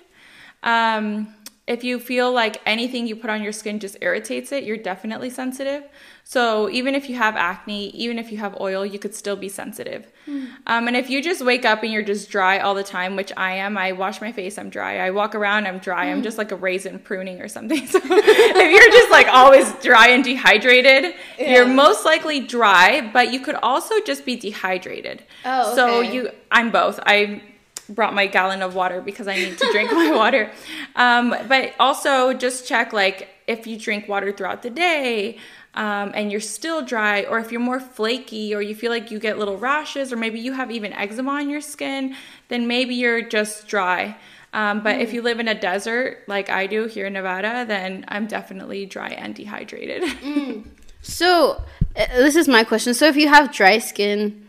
Um, 0.61 1.33
if 1.65 1.83
you 1.83 1.99
feel 1.99 2.31
like 2.31 2.61
anything 2.65 3.07
you 3.07 3.15
put 3.15 3.29
on 3.29 3.43
your 3.43 3.51
skin 3.51 3.79
just 3.79 3.97
irritates 4.01 4.51
it, 4.51 4.63
you're 4.63 4.77
definitely 4.77 5.29
sensitive. 5.29 5.83
So 6.29 6.69
even 6.69 6.93
if 6.93 7.09
you 7.09 7.15
have 7.15 7.35
acne, 7.35 7.89
even 7.89 8.19
if 8.19 8.31
you 8.31 8.37
have 8.37 8.55
oil, 8.61 8.85
you 8.85 8.99
could 8.99 9.15
still 9.15 9.35
be 9.35 9.49
sensitive. 9.49 10.05
Mm. 10.27 10.49
Um, 10.67 10.87
and 10.87 10.95
if 10.95 11.09
you 11.09 11.23
just 11.23 11.43
wake 11.43 11.65
up 11.65 11.81
and 11.81 11.91
you're 11.91 12.03
just 12.03 12.29
dry 12.29 12.59
all 12.59 12.75
the 12.75 12.83
time, 12.83 13.15
which 13.15 13.33
I 13.35 13.53
am, 13.53 13.79
I 13.79 13.93
wash 13.93 14.21
my 14.21 14.31
face, 14.31 14.59
I'm 14.59 14.69
dry. 14.69 14.99
I 14.99 15.09
walk 15.09 15.33
around, 15.33 15.65
I'm 15.65 15.79
dry. 15.79 16.05
Mm. 16.05 16.11
I'm 16.11 16.17
hmm. 16.17 16.23
just 16.25 16.37
like 16.37 16.51
a 16.51 16.55
raisin 16.55 16.99
pruning 16.99 17.41
or 17.41 17.47
something. 17.47 17.79
So 17.87 17.99
if 18.03 18.71
you're 18.71 18.91
just 18.91 19.09
like 19.09 19.25
always 19.29 19.73
dry 19.81 20.09
and 20.09 20.23
dehydrated, 20.23 21.15
yeah. 21.39 21.51
you're 21.51 21.67
most 21.67 22.05
likely 22.05 22.41
dry, 22.41 23.09
but 23.11 23.33
you 23.33 23.39
could 23.39 23.55
also 23.55 23.95
just 24.05 24.23
be 24.23 24.35
dehydrated. 24.35 25.23
Oh, 25.45 25.71
okay. 25.71 25.75
So 25.75 26.01
you, 26.01 26.29
I'm 26.51 26.69
both. 26.69 26.99
I 27.07 27.41
brought 27.89 28.13
my 28.13 28.27
gallon 28.27 28.61
of 28.61 28.75
water 28.75 29.01
because 29.01 29.27
I 29.27 29.35
need 29.35 29.57
to 29.57 29.71
drink 29.71 29.91
my 29.91 30.11
water. 30.15 30.51
Um, 30.95 31.35
but 31.47 31.73
also 31.79 32.33
just 32.33 32.67
check 32.67 32.93
like 32.93 33.29
if 33.47 33.65
you 33.65 33.79
drink 33.79 34.07
water 34.07 34.31
throughout 34.31 34.61
the 34.61 34.69
day 34.69 35.39
um, 35.75 36.11
and 36.15 36.31
you're 36.31 36.41
still 36.41 36.83
dry, 36.83 37.23
or 37.23 37.39
if 37.39 37.51
you're 37.51 37.61
more 37.61 37.79
flaky, 37.79 38.53
or 38.55 38.61
you 38.61 38.75
feel 38.75 38.91
like 38.91 39.11
you 39.11 39.19
get 39.19 39.37
little 39.37 39.57
rashes, 39.57 40.11
or 40.11 40.17
maybe 40.17 40.39
you 40.39 40.53
have 40.53 40.71
even 40.71 40.93
eczema 40.93 41.31
on 41.31 41.49
your 41.49 41.61
skin, 41.61 42.15
then 42.47 42.67
maybe 42.67 42.95
you're 42.95 43.21
just 43.21 43.67
dry. 43.67 44.17
Um, 44.51 44.81
but 44.81 44.97
mm. 44.97 45.01
if 45.01 45.13
you 45.13 45.21
live 45.21 45.39
in 45.39 45.47
a 45.47 45.59
desert 45.59 46.23
like 46.27 46.49
I 46.49 46.65
do 46.65 46.85
here 46.85 47.05
in 47.05 47.13
Nevada, 47.13 47.65
then 47.67 48.05
I'm 48.07 48.25
definitely 48.25 48.85
dry 48.85 49.09
and 49.09 49.35
dehydrated. 49.35 50.03
mm. 50.21 50.65
So, 51.01 51.61
uh, 51.95 52.05
this 52.15 52.35
is 52.35 52.47
my 52.47 52.63
question. 52.63 52.93
So, 52.93 53.07
if 53.07 53.15
you 53.15 53.27
have 53.27 53.53
dry 53.53 53.77
skin, 53.77 54.47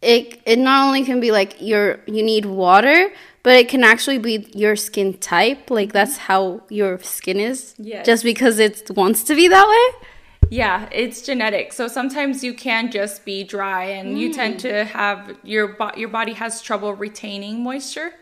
it 0.00 0.40
it 0.46 0.58
not 0.58 0.86
only 0.86 1.04
can 1.04 1.20
be 1.20 1.30
like 1.30 1.60
your 1.60 2.00
you 2.06 2.22
need 2.22 2.46
water, 2.46 3.12
but 3.42 3.56
it 3.56 3.68
can 3.68 3.84
actually 3.84 4.18
be 4.18 4.48
your 4.54 4.76
skin 4.76 5.14
type. 5.14 5.70
Like 5.70 5.92
that's 5.92 6.16
how 6.16 6.62
your 6.68 6.98
skin 7.00 7.38
is. 7.38 7.74
Yes. 7.78 8.06
Just 8.06 8.24
because 8.24 8.58
it 8.58 8.90
wants 8.96 9.22
to 9.24 9.34
be 9.34 9.48
that 9.48 9.68
way. 9.68 10.06
Yeah, 10.50 10.88
it's 10.92 11.22
genetic. 11.22 11.72
So 11.72 11.88
sometimes 11.88 12.42
you 12.42 12.54
can 12.54 12.90
just 12.90 13.24
be 13.24 13.44
dry, 13.44 13.84
and 13.84 14.16
mm. 14.16 14.20
you 14.20 14.32
tend 14.32 14.56
mm. 14.56 14.60
to 14.60 14.84
have 14.84 15.36
your 15.42 15.68
bo- 15.68 15.96
your 15.96 16.08
body 16.08 16.32
has 16.34 16.62
trouble 16.62 16.94
retaining 16.94 17.62
moisture. 17.62 18.12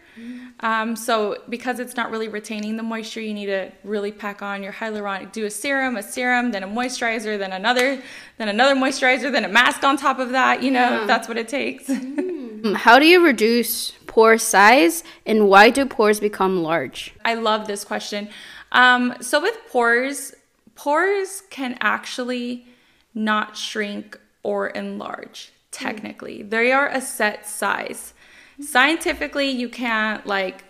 Um, 0.61 0.97
so 0.97 1.43
because 1.51 1.79
it's 1.79 1.95
not 1.95 2.11
really 2.11 2.29
retaining 2.29 2.79
the 2.79 2.83
moisture, 2.83 3.21
you 3.21 3.35
need 3.35 3.47
to 3.47 3.71
really 3.85 4.11
pack 4.11 4.41
on 4.41 4.63
your 4.63 4.73
hyaluronic. 4.73 5.33
Do 5.33 5.45
a 5.45 5.51
serum, 5.51 5.97
a 5.97 6.03
serum, 6.03 6.53
then 6.53 6.63
a 6.63 6.67
moisturizer, 6.67 7.39
then 7.39 7.53
another, 7.53 8.03
then 8.39 8.49
another 8.49 8.75
moisturizer, 8.75 9.31
then 9.31 9.45
a 9.45 9.49
mask 9.49 9.85
on 9.85 9.99
top 9.99 10.19
of 10.19 10.31
that. 10.31 10.63
You 10.63 10.71
know, 10.71 11.01
yeah. 11.01 11.07
that's 11.07 11.29
what 11.29 11.37
it 11.37 11.49
takes. 11.49 11.85
mm. 11.89 12.77
How 12.77 12.99
do 12.99 13.07
you 13.07 13.23
reduce 13.25 13.93
pore 14.07 14.39
size, 14.39 15.05
and 15.27 15.49
why 15.49 15.69
do 15.69 15.85
pores 15.85 16.19
become 16.19 16.63
large? 16.63 17.15
I 17.25 17.35
love 17.35 17.67
this 17.67 17.85
question. 17.85 18.29
Um, 18.73 19.15
so 19.21 19.41
with 19.41 19.57
pores, 19.69 20.35
pores 20.77 21.43
can 21.51 21.77
actually 21.81 22.67
not 23.15 23.57
shrink 23.57 24.19
or 24.43 24.69
enlarge. 24.69 25.51
Technically, 25.73 26.39
mm. 26.41 26.51
they 26.51 26.71
are 26.71 26.89
a 26.89 27.01
set 27.01 27.47
size. 27.47 28.15
Scientifically, 28.61 29.51
you 29.51 29.69
can't 29.69 30.27
like 30.27 30.65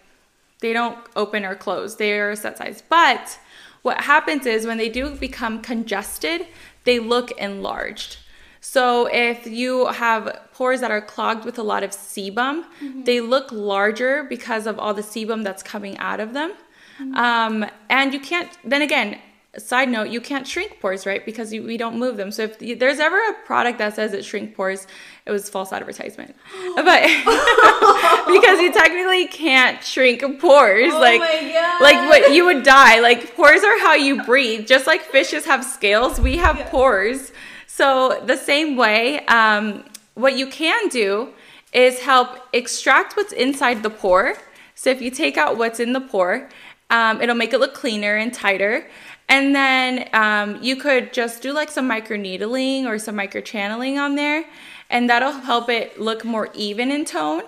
they 0.61 0.73
don't 0.73 0.99
open 1.15 1.45
or 1.45 1.55
close. 1.55 1.97
They 1.97 2.19
are 2.19 2.31
a 2.31 2.37
set 2.37 2.59
size. 2.59 2.83
But 2.89 3.39
what 3.83 4.01
happens 4.01 4.47
is 4.47 4.67
when 4.67 4.79
they 4.79 4.89
do 4.89 5.11
become 5.11 5.61
congested, 5.61 6.47
they 6.85 6.99
look 6.99 7.31
enlarged. 7.33 8.19
So 8.61 9.07
if 9.07 9.47
you 9.47 9.87
have 9.87 10.41
pores 10.53 10.81
that 10.81 10.91
are 10.91 11.01
clogged 11.01 11.45
with 11.45 11.59
a 11.59 11.63
lot 11.63 11.85
of 11.85 11.91
sebum, 11.91 12.65
mm-hmm. 12.65 13.05
they 13.05 13.21
look 13.21 13.53
larger 13.53 14.25
because 14.25 14.67
of 14.67 14.79
all 14.79 14.93
the 14.93 15.03
sebum 15.03 15.45
that's 15.45 15.63
coming 15.63 15.97
out 15.99 16.19
of 16.19 16.33
them. 16.33 16.53
Mm-hmm. 16.99 17.15
Um, 17.15 17.67
and 17.89 18.13
you 18.13 18.19
can't, 18.19 18.51
then 18.65 18.83
again, 18.83 19.21
side 19.59 19.89
note, 19.89 20.09
you 20.09 20.21
can't 20.21 20.47
shrink 20.47 20.81
pores, 20.81 21.07
right? 21.07 21.25
Because 21.25 21.53
you, 21.53 21.63
we 21.63 21.77
don't 21.77 21.99
move 21.99 22.17
them. 22.17 22.31
So 22.31 22.43
if 22.43 22.61
you, 22.61 22.77
there's 22.77 23.01
ever 23.01 23.17
a 23.17 23.35
product 23.45 23.79
that 23.79 23.95
says 23.95 24.13
it 24.13 24.25
shrink 24.25 24.55
pores, 24.55 24.87
it 25.25 25.31
was 25.31 25.49
false 25.49 25.73
advertisement. 25.73 26.35
but 26.77 26.85
because 28.27 28.61
you 28.61 28.73
technically 28.73 29.29
can't 29.29 29.83
shrink 29.83 30.21
pores, 30.41 30.93
Oh 30.93 31.01
like 31.01 31.21
like 31.81 32.09
what 32.09 32.33
you 32.33 32.45
would 32.45 32.63
die. 32.63 33.01
Like 33.01 33.35
pores 33.35 33.63
are 33.65 33.79
how 33.81 33.95
you 33.95 34.23
breathe. 34.25 34.67
Just 34.67 34.87
like 34.87 35.03
fishes 35.03 35.45
have 35.45 35.65
scales, 35.65 36.21
we 36.21 36.37
have 36.37 36.57
pores. 36.71 37.33
So 37.67 38.23
the 38.25 38.37
same 38.37 38.77
way, 38.77 39.25
um, 39.27 39.85
what 40.15 40.37
you 40.37 40.47
can 40.47 40.89
do 40.89 41.35
is 41.73 42.01
help 42.01 42.39
extract 42.53 43.17
what's 43.17 43.33
inside 43.33 43.83
the 43.83 43.91
pore. 43.91 44.37
So 44.75 44.91
if 44.91 45.03
you 45.03 45.11
take 45.11 45.37
out 45.37 45.59
what's 45.59 45.81
in 45.81 45.93
the 45.93 46.01
pore, 46.01 46.49
um, 46.91 47.21
it'll 47.21 47.35
make 47.35 47.53
it 47.53 47.59
look 47.59 47.75
cleaner 47.75 48.17
and 48.17 48.33
tighter. 48.33 48.87
And 49.29 49.55
then 49.55 50.09
um, 50.13 50.63
you 50.63 50.77
could 50.77 51.13
just 51.13 51.43
do 51.43 51.53
like 51.53 51.71
some 51.71 51.87
micro 51.89 52.17
needling 52.17 52.87
or 52.87 52.99
some 52.99 53.17
micro 53.17 53.41
channeling 53.41 53.99
on 53.99 54.15
there, 54.15 54.45
and 54.89 55.11
that'll 55.11 55.33
help 55.33 55.69
it 55.69 56.01
look 56.01 56.25
more 56.25 56.49
even 56.55 56.91
in 56.91 57.05
tone. 57.05 57.43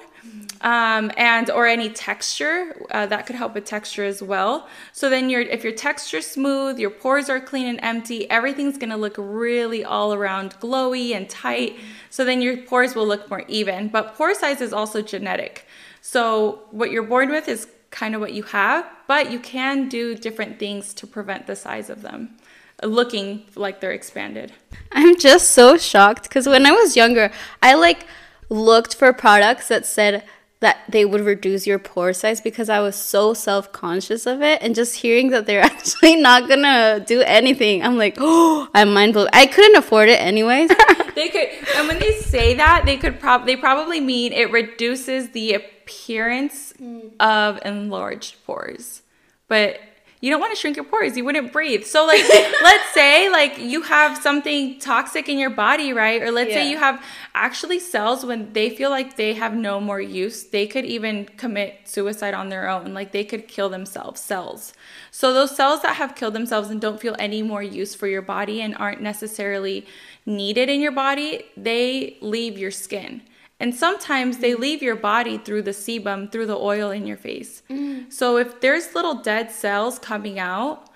Um, 0.61 1.13
and 1.17 1.51
or 1.51 1.69
any 1.69 1.89
texture 1.89 2.85
uh, 2.91 3.07
that 3.07 3.27
could 3.27 3.37
help 3.37 3.55
with 3.55 3.65
texture 3.65 4.05
as 4.05 4.21
well. 4.21 4.67
So 4.93 5.09
then 5.09 5.31
your 5.31 5.41
if 5.43 5.63
your 5.63 5.73
texture's 5.73 6.27
smooth, 6.27 6.81
your 6.81 6.91
pores 6.91 7.31
are 7.31 7.39
clean 7.39 7.69
and 7.69 7.79
empty, 7.81 8.29
everything's 8.29 8.77
gonna 8.77 8.97
look 8.97 9.15
really 9.17 9.85
all 9.85 10.13
around 10.13 10.59
glowy 10.59 11.15
and 11.15 11.31
tight. 11.31 11.77
So 12.11 12.25
then 12.25 12.43
your 12.43 12.57
pores 12.57 12.97
will 12.97 13.07
look 13.07 13.31
more 13.31 13.45
even. 13.47 13.87
But 13.87 14.17
pore 14.17 14.35
size 14.35 14.61
is 14.61 14.73
also 14.73 15.01
genetic. 15.01 15.65
So 16.01 16.63
what 16.73 16.91
you're 16.91 17.05
born 17.05 17.31
with 17.31 17.49
is 17.49 17.69
kind 17.91 18.15
of 18.15 18.21
what 18.21 18.33
you 18.33 18.43
have, 18.45 18.87
but 19.07 19.31
you 19.31 19.39
can 19.39 19.89
do 19.89 20.15
different 20.15 20.59
things 20.59 20.93
to 20.95 21.07
prevent 21.07 21.47
the 21.47 21.57
size 21.57 21.91
of 21.91 22.03
them 22.03 22.37
looking 22.83 23.45
like 23.55 23.81
they're 23.81 23.93
expanded. 23.93 24.53
I'm 24.93 25.19
just 25.19 25.51
so 25.51 25.77
shocked 25.77 26.25
because 26.25 26.47
when 26.47 26.67
I 26.67 26.73
was 26.73 26.97
younger, 26.97 27.31
I 27.63 27.75
like 27.75 28.07
looked 28.49 28.95
for 28.95 29.13
products 29.13 29.69
that 29.69 29.85
said 29.85 30.25
that 30.61 30.79
they 30.89 31.05
would 31.05 31.21
reduce 31.21 31.67
your 31.67 31.79
pore 31.79 32.13
size 32.13 32.41
because 32.41 32.69
I 32.69 32.81
was 32.81 32.97
so 32.97 33.35
self 33.35 33.73
conscious 33.73 34.27
of 34.27 34.43
it. 34.43 34.63
And 34.63 34.75
just 34.75 34.97
hearing 34.97 35.31
that 35.31 35.47
they're 35.47 35.61
actually 35.65 36.17
not 36.17 36.49
gonna 36.49 37.05
do 37.07 37.21
anything, 37.23 37.83
I'm 37.83 37.97
like, 37.97 38.17
oh, 38.19 38.69
I'm 38.75 38.93
mind 38.93 39.15
blown. 39.15 39.29
I 39.33 39.47
couldn't 39.47 39.77
afford 39.77 40.09
it 40.09 40.21
anyways. 40.21 40.71
they 41.19 41.29
could 41.29 41.49
and 41.77 41.89
when 41.89 41.99
they 41.99 42.13
say 42.21 42.55
that 42.55 42.85
they 42.85 42.97
could 42.97 43.21
prob 43.21 43.47
they 43.47 43.57
probably 43.57 44.01
mean 44.01 44.33
it 44.33 44.51
reduces 44.51 45.31
the 45.31 45.55
appearance 45.55 46.73
mm. 46.81 47.11
of 47.21 47.59
enlarged 47.65 48.37
pores. 48.45 49.03
But 49.49 49.81
you 50.21 50.31
don't 50.31 50.41
want 50.41 50.53
to 50.53 50.61
shrink 50.61 50.77
your 50.77 50.85
pores 50.85 51.17
you 51.17 51.25
wouldn't 51.25 51.53
breathe. 51.53 51.85
So 51.85 52.07
like 52.07 52.23
let's 52.63 52.93
say 52.93 53.31
like 53.31 53.59
you 53.59 53.83
have 53.83 54.19
something 54.19 54.79
toxic 54.81 55.29
in 55.29 55.39
your 55.39 55.51
body 55.51 55.93
right? 55.93 56.21
Or 56.23 56.31
let's 56.31 56.53
say 56.53 56.71
you 56.71 56.79
have 56.79 57.05
actually 57.35 57.79
cells 57.79 58.25
when 58.25 58.53
they 58.53 58.71
feel 58.71 58.91
like 58.91 59.17
they 59.17 59.35
have 59.35 59.55
no 59.55 59.81
more 59.81 60.01
use 60.01 60.45
they 60.45 60.67
could 60.67 60.85
even 60.85 61.25
commit 61.37 61.81
suicide 61.85 62.35
on 62.35 62.49
their 62.49 62.69
own. 62.69 62.95
Like 62.95 63.13
they 63.13 63.25
could 63.25 63.49
kill 63.49 63.69
themselves 63.69 64.21
cells. 64.21 64.73
So 65.11 65.33
those 65.33 65.55
cells 65.55 65.83
that 65.83 65.97
have 65.97 66.15
killed 66.15 66.35
themselves 66.35 66.71
and 66.71 66.81
don't 66.81 67.01
feel 67.01 67.17
any 67.19 67.43
more 67.43 67.63
use 67.63 67.95
for 67.95 68.07
your 68.07 68.23
body 68.23 68.61
and 68.61 68.77
aren't 68.77 69.01
necessarily 69.01 69.87
needed 70.29 70.69
in 70.69 70.81
your 70.81 70.93
body 70.93 71.45
they 71.57 72.17
leave 72.21 72.59
your 72.59 72.71
skin 72.71 73.23
and 73.61 73.75
sometimes 73.75 74.39
they 74.39 74.53
mm. 74.53 74.59
leave 74.59 74.83
your 74.83 74.97
body 74.97 75.39
through 75.39 75.63
the 75.63 75.73
sebum 75.73 76.31
through 76.31 76.47
the 76.47 76.57
oil 76.57 76.91
in 76.91 77.07
your 77.07 77.17
face 77.17 77.63
mm. 77.71 78.13
so 78.13 78.37
if 78.37 78.61
there's 78.61 78.95
little 78.95 79.15
dead 79.15 79.51
cells 79.51 79.99
coming 79.99 80.39
out 80.39 80.89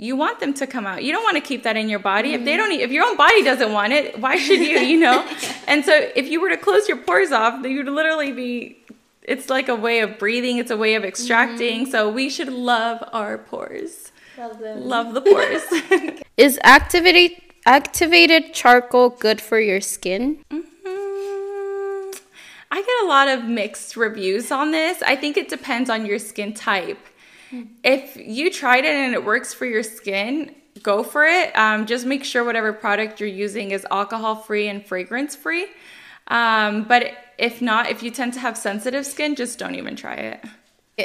you 0.00 0.16
want 0.16 0.40
them 0.40 0.54
to 0.54 0.66
come 0.66 0.86
out. 0.86 1.04
You 1.04 1.12
don't 1.12 1.22
want 1.22 1.36
to 1.36 1.42
keep 1.42 1.62
that 1.64 1.76
in 1.76 1.90
your 1.90 1.98
body. 1.98 2.32
If 2.32 2.46
they 2.46 2.54
mm. 2.54 2.56
don't, 2.56 2.72
e- 2.72 2.82
if 2.82 2.90
your 2.90 3.04
own 3.04 3.18
body 3.18 3.44
doesn't 3.44 3.70
want 3.70 3.92
it, 3.92 4.18
why 4.18 4.36
should 4.36 4.60
you? 4.60 4.78
You 4.78 4.98
know. 4.98 5.28
and 5.68 5.84
so, 5.84 5.92
if 6.16 6.26
you 6.26 6.40
were 6.40 6.48
to 6.48 6.56
close 6.56 6.88
your 6.88 6.96
pores 6.96 7.32
off, 7.32 7.62
then 7.62 7.72
you'd 7.72 7.86
literally 7.86 8.32
be. 8.32 8.82
It's 9.22 9.50
like 9.50 9.68
a 9.68 9.74
way 9.76 10.00
of 10.00 10.18
breathing. 10.18 10.56
It's 10.56 10.70
a 10.70 10.76
way 10.76 10.94
of 10.94 11.04
extracting. 11.04 11.82
Mm-hmm. 11.82 11.90
So 11.90 12.08
we 12.08 12.30
should 12.30 12.48
love 12.48 13.06
our 13.12 13.36
pores. 13.36 14.10
Love 14.38 15.12
the 15.12 15.20
pores. 16.00 16.22
Is 16.38 16.58
activated 16.62 17.42
activated 17.66 18.54
charcoal 18.54 19.10
good 19.10 19.40
for 19.40 19.60
your 19.60 19.80
skin? 19.80 20.44
Mm, 20.50 20.62
I 22.70 22.80
get 22.82 23.04
a 23.04 23.06
lot 23.06 23.28
of 23.28 23.44
mixed 23.44 23.96
reviews 23.96 24.50
on 24.50 24.70
this. 24.70 25.02
I 25.02 25.16
think 25.16 25.36
it 25.36 25.48
depends 25.48 25.90
on 25.90 26.06
your 26.06 26.18
skin 26.18 26.54
type. 26.54 26.98
If 27.82 28.16
you 28.16 28.50
tried 28.50 28.84
it 28.84 28.92
and 28.92 29.12
it 29.12 29.24
works 29.24 29.52
for 29.52 29.66
your 29.66 29.82
skin, 29.82 30.54
go 30.82 31.02
for 31.02 31.24
it. 31.26 31.56
Um, 31.56 31.86
just 31.86 32.06
make 32.06 32.24
sure 32.24 32.44
whatever 32.44 32.72
product 32.72 33.18
you're 33.20 33.28
using 33.28 33.72
is 33.72 33.84
alcohol 33.90 34.36
free 34.36 34.68
and 34.68 34.86
fragrance 34.86 35.34
free. 35.34 35.66
Um, 36.28 36.84
but 36.84 37.12
if 37.38 37.60
not, 37.60 37.90
if 37.90 38.02
you 38.02 38.10
tend 38.10 38.34
to 38.34 38.40
have 38.40 38.56
sensitive 38.56 39.04
skin, 39.04 39.34
just 39.34 39.58
don't 39.58 39.74
even 39.74 39.96
try 39.96 40.14
it. 40.14 40.44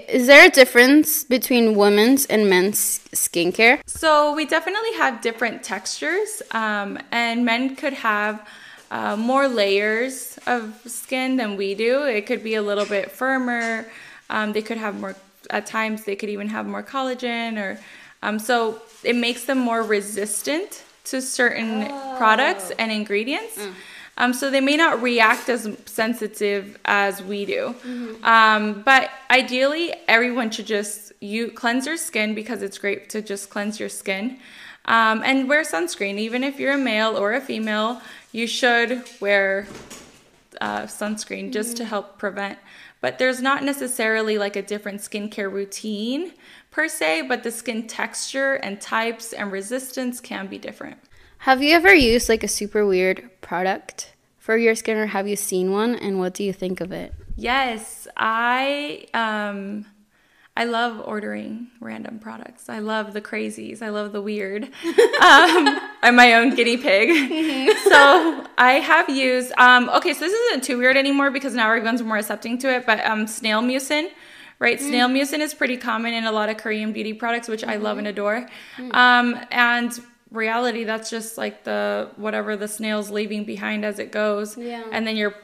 Is 0.08 0.28
there 0.28 0.46
a 0.46 0.50
difference 0.50 1.24
between 1.24 1.76
women's 1.76 2.26
and 2.26 2.50
men's 2.50 3.00
skincare? 3.14 3.80
So 3.88 4.34
we 4.36 4.46
definitely 4.46 4.94
have 4.94 5.22
different 5.22 5.64
textures, 5.64 6.42
um, 6.52 7.00
and 7.12 7.46
men 7.46 7.76
could 7.76 7.94
have 7.94 8.48
uh, 8.92 9.16
more 9.16 9.48
layers 9.48 10.38
of 10.48 10.80
skin 10.86 11.38
than 11.38 11.56
we 11.56 11.76
do. 11.76 12.04
It 12.04 12.26
could 12.26 12.44
be 12.44 12.56
a 12.56 12.62
little 12.62 12.86
bit 12.86 13.12
firmer. 13.12 13.86
Um, 14.30 14.54
they 14.54 14.62
could 14.62 14.78
have 14.78 15.00
more. 15.00 15.16
At 15.50 15.68
times, 15.68 16.06
they 16.06 16.16
could 16.16 16.30
even 16.30 16.48
have 16.50 16.66
more 16.66 16.82
collagen, 16.82 17.58
or 17.58 17.80
um, 18.24 18.40
so 18.40 18.82
it 19.04 19.16
makes 19.16 19.46
them 19.46 19.60
more 19.60 19.84
resistant 19.84 20.84
to 21.06 21.22
certain 21.22 21.88
products 22.18 22.72
and 22.80 22.92
ingredients. 22.92 23.60
Um, 24.18 24.34
so 24.34 24.50
they 24.50 24.62
may 24.62 24.78
not 24.78 25.02
react 25.02 25.50
as 25.50 25.70
sensitive 25.86 26.80
as 26.86 27.22
we 27.22 27.46
do. 27.46 27.76
Um, 28.24 28.82
but 28.84 29.10
ideally, 29.30 29.94
everyone 30.08 30.52
should 30.52 30.68
just 30.68 31.12
you 31.20 31.52
cleanse 31.52 31.86
your 31.86 31.98
skin 31.98 32.34
because 32.36 32.62
it's 32.62 32.78
great 32.78 33.10
to 33.10 33.22
just 33.22 33.50
cleanse 33.50 33.80
your 33.80 33.90
skin. 33.90 34.40
Um, 34.86 35.24
and 35.26 35.50
wear 35.50 35.64
sunscreen. 35.64 36.18
Even 36.20 36.44
if 36.44 36.60
you're 36.60 36.74
a 36.74 36.78
male 36.78 37.18
or 37.18 37.34
a 37.34 37.42
female, 37.42 38.02
you 38.32 38.46
should 38.46 39.04
wear 39.20 39.68
uh, 40.62 40.84
sunscreen 40.84 41.52
just 41.52 41.76
to 41.78 41.86
help 41.86 42.20
prevent. 42.20 42.60
But 43.02 43.18
there's 43.18 43.42
not 43.42 43.64
necessarily 43.64 44.38
like 44.38 44.56
a 44.56 44.62
different 44.62 45.02
skincare 45.02 45.52
routine 45.52 46.34
per 46.72 46.88
se, 46.88 47.24
but 47.24 47.44
the 47.44 47.52
skin 47.52 47.88
texture 47.88 48.56
and 48.56 48.80
types 48.80 49.34
and 49.34 49.52
resistance 49.52 50.20
can 50.20 50.48
be 50.48 50.58
different. 50.58 50.98
Have 51.40 51.62
you 51.62 51.76
ever 51.76 51.94
used 51.94 52.30
like 52.30 52.44
a 52.44 52.48
super 52.48 52.86
weird 52.86 53.30
product 53.42 54.14
for 54.38 54.58
your 54.58 54.76
skin 54.76 54.98
or 54.98 55.08
have 55.08 55.28
you 55.28 55.36
seen 55.36 55.72
one 55.72 55.96
and 55.96 56.20
what 56.20 56.34
do 56.34 56.44
you 56.44 56.54
think 56.54 56.82
of 56.82 56.92
it? 56.92 57.14
Yes, 57.36 58.08
I 58.16 59.08
um 59.14 59.86
I 60.58 60.64
love 60.64 61.02
ordering 61.06 61.68
random 61.82 62.18
products. 62.18 62.70
I 62.70 62.80
love 62.80 63.12
the 63.12 63.20
crazies. 63.20 63.82
I 63.82 63.90
love 63.90 64.14
the 64.14 64.22
weird. 64.22 64.64
um, 64.86 65.80
I'm 66.02 66.16
my 66.16 66.36
own 66.36 66.56
guinea 66.56 66.78
pig. 66.78 67.10
so 67.84 68.46
I 68.58 68.80
have 68.82 69.10
used. 69.10 69.52
Um, 69.58 69.90
okay, 69.90 70.14
so 70.14 70.22
this 70.22 70.32
isn't 70.32 70.64
too 70.64 70.78
weird 70.78 70.96
anymore 70.96 71.30
because 71.30 71.56
now 71.56 71.68
everyone's 71.68 72.02
more 72.02 72.18
accepting 72.18 72.58
to 72.60 72.74
it. 72.74 72.86
But 72.86 73.06
um, 73.06 73.28
snail 73.28 73.62
mucin, 73.62 74.08
right? 74.60 74.80
Snail 74.80 75.10
mucin 75.10 75.40
is 75.40 75.54
pretty 75.54 75.76
common 75.76 76.14
in 76.14 76.24
a 76.24 76.32
lot 76.32 76.48
of 76.48 76.56
Korean 76.56 76.94
beauty 76.94 77.14
products, 77.14 77.50
which 77.50 77.66
I 77.66 77.76
love 77.76 77.98
and 77.98 78.08
adore. 78.08 78.48
Um, 78.92 79.38
and 79.52 80.00
reality, 80.32 80.84
that's 80.84 81.10
just 81.10 81.38
like 81.38 81.64
the 81.64 82.10
whatever 82.18 82.56
the 82.58 82.68
snail's 82.68 83.10
leaving 83.10 83.46
behind 83.46 83.86
as 83.86 84.00
it 84.00 84.12
goes. 84.12 84.58
Yeah. 84.58 84.84
And 84.92 85.06
then 85.06 85.16
you're 85.18 85.36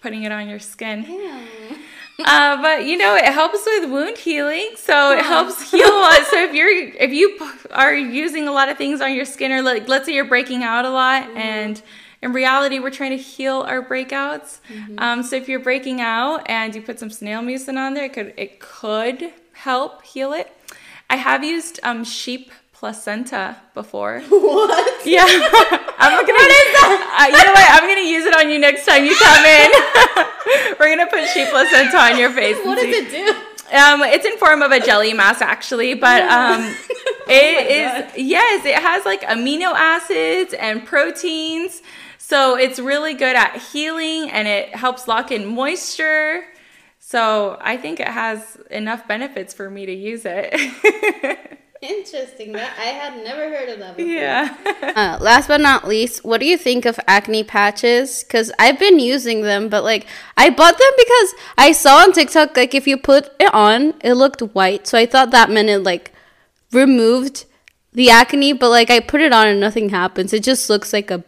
putting 0.00 0.22
it 0.24 0.32
on 0.32 0.48
your 0.48 0.58
skin. 0.60 1.06
Uh, 2.22 2.60
but 2.60 2.84
you 2.84 2.98
know, 2.98 3.16
it 3.16 3.24
helps 3.24 3.64
with 3.64 3.90
wound 3.90 4.18
healing, 4.18 4.72
so 4.76 5.12
it 5.12 5.24
helps 5.24 5.70
heal. 5.70 5.88
a 5.88 5.88
lot. 5.88 6.26
So 6.26 6.44
if 6.44 6.52
you're 6.52 6.68
if 6.68 7.12
you 7.12 7.38
are 7.70 7.94
using 7.94 8.46
a 8.46 8.52
lot 8.52 8.68
of 8.68 8.76
things 8.76 9.00
on 9.00 9.14
your 9.14 9.24
skin, 9.24 9.50
or 9.52 9.62
like 9.62 9.88
let's 9.88 10.04
say 10.04 10.14
you're 10.14 10.26
breaking 10.26 10.62
out 10.62 10.84
a 10.84 10.90
lot, 10.90 11.30
and 11.34 11.80
in 12.20 12.34
reality 12.34 12.78
we're 12.78 12.90
trying 12.90 13.12
to 13.12 13.16
heal 13.16 13.62
our 13.66 13.82
breakouts. 13.82 14.58
Um, 14.98 15.22
so 15.22 15.36
if 15.36 15.48
you're 15.48 15.60
breaking 15.60 16.02
out 16.02 16.42
and 16.44 16.74
you 16.74 16.82
put 16.82 16.98
some 16.98 17.08
snail 17.08 17.40
mucin 17.40 17.78
on 17.78 17.94
there, 17.94 18.04
it 18.04 18.12
could 18.12 18.34
it 18.36 18.60
could 18.60 19.32
help 19.52 20.04
heal 20.04 20.34
it. 20.34 20.52
I 21.08 21.16
have 21.16 21.42
used 21.42 21.80
um, 21.82 22.04
sheep 22.04 22.52
placenta 22.80 23.56
before. 23.74 24.22
What? 24.30 25.06
Yeah, 25.06 25.24
I'm 25.26 26.26
gonna. 26.26 26.32
What 26.32 26.50
is 26.50 26.70
that? 26.76 26.98
Uh, 27.20 27.26
you 27.26 27.44
know 27.44 27.52
what? 27.52 27.68
I'm 27.76 27.88
gonna 27.88 28.08
use 28.08 28.24
it 28.24 28.34
on 28.34 28.50
you 28.50 28.58
next 28.58 28.86
time 28.86 29.04
you 29.04 29.14
come 29.16 29.44
in. 29.44 29.70
We're 30.78 30.88
gonna 30.88 31.10
put 31.10 31.28
sheep 31.28 31.48
placenta 31.48 31.98
on 31.98 32.18
your 32.18 32.30
face. 32.30 32.56
What 32.64 32.76
does 32.76 32.84
see. 32.84 32.90
it 32.90 33.10
do? 33.10 33.76
Um, 33.76 34.02
it's 34.02 34.24
in 34.24 34.36
form 34.38 34.62
of 34.62 34.72
a 34.72 34.80
jelly 34.80 35.12
mass 35.12 35.40
actually, 35.40 35.94
but 35.94 36.22
um, 36.22 36.74
it 37.28 37.70
is 37.70 38.16
yes, 38.16 38.64
it 38.64 38.76
has 38.76 39.04
like 39.04 39.22
amino 39.22 39.72
acids 39.74 40.54
and 40.54 40.84
proteins, 40.84 41.82
so 42.18 42.56
it's 42.56 42.78
really 42.78 43.14
good 43.14 43.36
at 43.36 43.56
healing 43.56 44.30
and 44.30 44.48
it 44.48 44.74
helps 44.74 45.06
lock 45.06 45.30
in 45.30 45.46
moisture. 45.46 46.44
So 46.98 47.58
I 47.60 47.76
think 47.76 48.00
it 48.00 48.08
has 48.08 48.56
enough 48.70 49.06
benefits 49.06 49.52
for 49.54 49.70
me 49.70 49.86
to 49.86 49.92
use 49.92 50.22
it. 50.24 51.58
Interesting. 51.82 52.52
That 52.52 52.76
I 52.78 52.86
had 52.86 53.24
never 53.24 53.48
heard 53.48 53.70
of 53.70 53.78
that 53.78 53.96
before. 53.96 54.12
Yeah. 54.12 54.56
Uh, 54.90 55.16
last 55.20 55.46
but 55.46 55.60
not 55.60 55.86
least, 55.86 56.24
what 56.24 56.40
do 56.40 56.46
you 56.46 56.58
think 56.58 56.84
of 56.84 56.98
acne 57.06 57.44
patches? 57.44 58.24
Because 58.24 58.50
I've 58.58 58.78
been 58.78 58.98
using 58.98 59.42
them, 59.42 59.68
but 59.68 59.84
like 59.84 60.06
I 60.36 60.50
bought 60.50 60.76
them 60.76 60.92
because 60.96 61.34
I 61.56 61.70
saw 61.72 61.98
on 61.98 62.12
TikTok 62.12 62.56
like 62.56 62.74
if 62.74 62.88
you 62.88 62.96
put 62.96 63.30
it 63.38 63.54
on, 63.54 63.94
it 64.00 64.14
looked 64.14 64.40
white. 64.40 64.88
So 64.88 64.98
I 64.98 65.06
thought 65.06 65.30
that 65.30 65.48
meant 65.48 65.68
it 65.68 65.78
like 65.80 66.12
removed 66.72 67.44
the 67.92 68.10
acne, 68.10 68.52
but 68.52 68.70
like 68.70 68.90
I 68.90 68.98
put 68.98 69.20
it 69.20 69.32
on 69.32 69.46
and 69.46 69.60
nothing 69.60 69.90
happens. 69.90 70.32
It 70.32 70.42
just 70.42 70.68
looks 70.68 70.92
like 70.92 71.10
a 71.10 71.24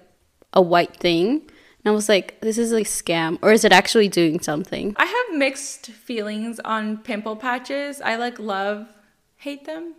a 0.53 0.61
white 0.61 0.97
thing. 0.97 1.43
And 1.85 1.91
I 1.91 1.95
was 1.95 2.09
like, 2.09 2.41
this 2.41 2.59
is 2.59 2.73
like 2.73 2.87
scam, 2.87 3.39
or 3.43 3.53
is 3.53 3.65
it 3.65 3.73
actually 3.73 4.09
doing 4.09 4.41
something? 4.41 4.95
I 4.97 5.05
have 5.05 5.39
mixed 5.39 5.87
feelings 5.87 6.61
on 6.61 6.99
pimple 6.99 7.37
patches. 7.37 8.01
I 8.01 8.17
like 8.17 8.39
love, 8.39 8.89
hate 9.37 9.65
them. 9.65 9.95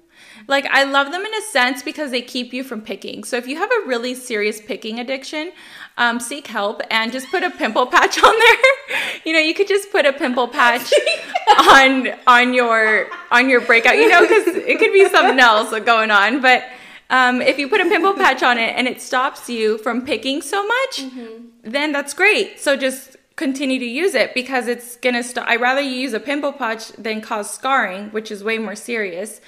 Like 0.48 0.66
I 0.66 0.84
love 0.84 1.12
them 1.12 1.22
in 1.26 1.34
a 1.34 1.42
sense 1.42 1.84
because 1.84 2.12
they 2.12 2.22
keep 2.22 2.54
you 2.54 2.64
from 2.64 2.82
picking. 2.82 3.24
So 3.24 3.38
if 3.38 3.48
you 3.48 3.58
have 3.58 3.70
a 3.72 3.88
really 3.88 4.16
serious 4.16 4.62
picking 4.62 5.00
addiction, 5.00 5.52
um, 5.98 6.20
seek 6.20 6.48
help 6.48 6.82
and 6.90 7.12
just 7.12 7.30
put 7.30 7.44
a 7.44 7.50
pimple 7.50 7.88
patch 7.88 8.22
on 8.22 8.34
there. 8.34 9.00
you 9.26 9.34
know, 9.34 9.40
you 9.40 9.54
could 9.54 9.68
just 9.68 9.92
put 9.92 10.06
a 10.06 10.14
pimple 10.14 10.48
patch 10.48 10.92
on 11.70 12.10
on 12.28 12.54
your 12.54 13.08
on 13.32 13.50
your 13.50 13.62
breakout. 13.62 13.96
You 13.96 14.10
know, 14.10 14.22
because 14.22 14.48
it 14.48 14.80
could 14.80 14.94
be 14.94 15.08
something 15.10 15.40
else 15.40 15.72
going 15.86 16.12
on, 16.12 16.42
but. 16.42 16.64
Um, 17.10 17.44
if 17.44 17.60
you 17.60 17.68
put 17.68 17.80
a 17.80 17.84
pimple 17.84 18.14
patch 18.14 18.42
on 18.42 18.58
it 18.58 18.74
and 18.76 18.88
it 18.88 19.00
stops 19.00 19.48
you 19.48 19.78
from 19.80 20.04
picking 20.04 20.42
so 20.42 20.66
much, 20.66 20.98
mm-hmm. 20.98 21.46
then 21.62 21.92
that's 21.92 22.12
great. 22.12 22.60
So 22.60 22.76
just 22.76 23.18
continue 23.36 23.78
to 23.78 23.86
use 23.86 24.16
it 24.16 24.34
because 24.34 24.68
it's 24.68 24.96
gonna 24.98 25.24
stop. 25.24 25.48
I 25.48 25.58
rather 25.58 25.82
you 25.82 25.92
use 25.92 26.14
a 26.14 26.20
pimple 26.20 26.54
patch 26.54 26.90
than 26.94 27.22
cause 27.22 27.52
scarring, 27.52 28.10
which 28.10 28.32
is 28.32 28.44
way 28.44 28.58
more 28.58 28.76
serious. 28.76 29.42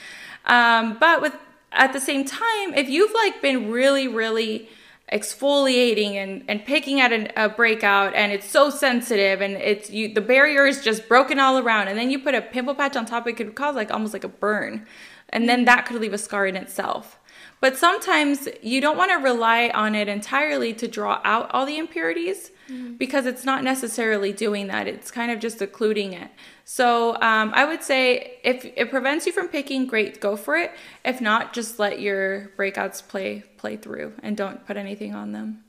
Um, 0.46 0.98
but 1.00 1.22
with 1.22 1.36
at 1.72 1.94
the 1.94 2.00
same 2.00 2.26
time, 2.26 2.74
if 2.74 2.90
you've 2.90 3.14
like 3.14 3.42
been 3.42 3.70
really, 3.70 4.08
really 4.08 4.70
exfoliating 5.12 6.14
and, 6.14 6.44
and 6.48 6.66
picking 6.66 7.00
at 7.00 7.12
an, 7.14 7.32
a 7.36 7.48
breakout 7.48 8.16
and 8.16 8.32
it's 8.32 8.50
so 8.50 8.72
sensitive 8.72 9.40
and 9.40 9.54
it's 9.54 9.92
you 9.92 10.12
the 10.12 10.22
barrier 10.22 10.66
is 10.66 10.84
just 10.84 11.08
broken 11.08 11.40
all 11.40 11.60
around 11.60 11.88
and 11.88 11.96
then 11.96 12.10
you 12.10 12.18
put 12.18 12.34
a 12.34 12.42
pimple 12.42 12.74
patch 12.74 12.96
on 12.96 13.06
top 13.06 13.28
it 13.28 13.34
could 13.34 13.54
cause 13.54 13.76
like 13.76 13.92
almost 13.92 14.14
like 14.14 14.24
a 14.24 14.30
burn. 14.30 14.86
And 15.30 15.50
then 15.50 15.66
that 15.66 15.86
could 15.86 16.00
leave 16.02 16.14
a 16.14 16.18
scar 16.18 16.48
in 16.48 16.56
itself. 16.56 17.20
But 17.60 17.78
sometimes 17.78 18.48
you 18.62 18.80
don't 18.80 18.98
want 18.98 19.12
to 19.12 19.18
rely 19.18 19.70
on 19.74 19.96
it 19.96 20.08
entirely 20.08 20.74
to 20.74 20.88
draw 20.88 21.20
out 21.24 21.50
all 21.52 21.66
the 21.66 21.78
impurities 21.78 22.52
mm-hmm. 22.70 22.94
because 22.94 23.26
it's 23.26 23.44
not 23.44 23.64
necessarily 23.64 24.32
doing 24.32 24.68
that. 24.68 24.88
It's 24.88 25.10
kind 25.10 25.32
of 25.32 25.40
just 25.40 25.62
occluding 25.62 26.14
it 26.14 26.30
so 26.68 27.14
um, 27.22 27.52
I 27.54 27.64
would 27.64 27.84
say 27.84 28.40
if 28.44 28.66
it 28.66 28.90
prevents 28.90 29.28
you 29.28 29.32
from 29.32 29.50
picking, 29.50 29.86
great, 29.86 30.20
go 30.20 30.36
for 30.36 30.58
it. 30.58 30.72
If 31.06 31.22
not, 31.22 31.54
just 31.54 31.78
let 31.78 32.02
your 32.02 32.52
breakouts 32.58 33.08
play 33.08 33.44
play 33.58 33.78
through 33.78 34.14
and 34.24 34.36
don't 34.36 34.66
put 34.66 34.76
anything 34.76 35.14
on 35.14 35.32
them. 35.32 35.64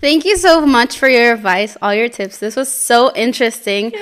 Thank 0.00 0.24
you 0.24 0.38
so 0.38 0.64
much 0.64 0.98
for 0.98 1.08
your 1.08 1.34
advice, 1.34 1.76
all 1.82 1.94
your 1.94 2.08
tips. 2.08 2.38
This 2.38 2.56
was 2.56 2.72
so 2.72 3.12
interesting. 3.14 3.90
Yay. 3.90 3.98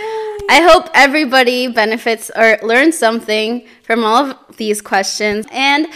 I 0.49 0.61
hope 0.71 0.89
everybody 0.95 1.67
benefits 1.67 2.31
or 2.35 2.59
learns 2.63 2.97
something 2.97 3.67
from 3.83 4.05
all 4.05 4.31
of 4.31 4.57
these 4.57 4.81
questions. 4.81 5.47
And 5.51 5.89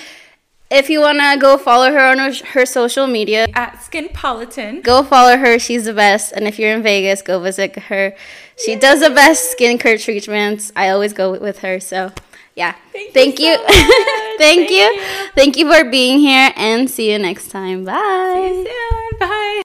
if 0.70 0.88
you 0.88 1.00
want 1.00 1.18
to 1.18 1.36
go 1.40 1.58
follow 1.58 1.92
her 1.92 1.98
on 1.98 2.32
her 2.32 2.66
social 2.66 3.06
media 3.06 3.46
at 3.54 3.74
Skinpolitan, 3.74 4.82
go 4.82 5.02
follow 5.02 5.36
her. 5.36 5.58
She's 5.58 5.84
the 5.84 5.92
best. 5.92 6.32
And 6.32 6.48
if 6.48 6.58
you're 6.58 6.72
in 6.72 6.82
Vegas, 6.82 7.22
go 7.22 7.40
visit 7.40 7.76
her. 7.76 8.14
She 8.64 8.76
does 8.76 9.00
the 9.00 9.10
best 9.10 9.56
skincare 9.56 10.02
treatments. 10.02 10.72
I 10.76 10.90
always 10.90 11.12
go 11.12 11.38
with 11.38 11.60
her. 11.60 11.80
So, 11.80 12.12
yeah. 12.54 12.74
Thank, 12.92 13.14
Thank 13.14 13.38
you. 13.38 13.46
you. 13.46 13.58
Thank, 13.66 14.38
Thank 14.38 14.70
you. 14.70 14.76
you. 14.76 15.28
Thank 15.34 15.56
you 15.56 15.72
for 15.72 15.90
being 15.90 16.18
here 16.18 16.52
and 16.56 16.90
see 16.90 17.10
you 17.12 17.18
next 17.18 17.48
time. 17.50 17.84
Bye. 17.84 18.66
Bye. 19.18 19.46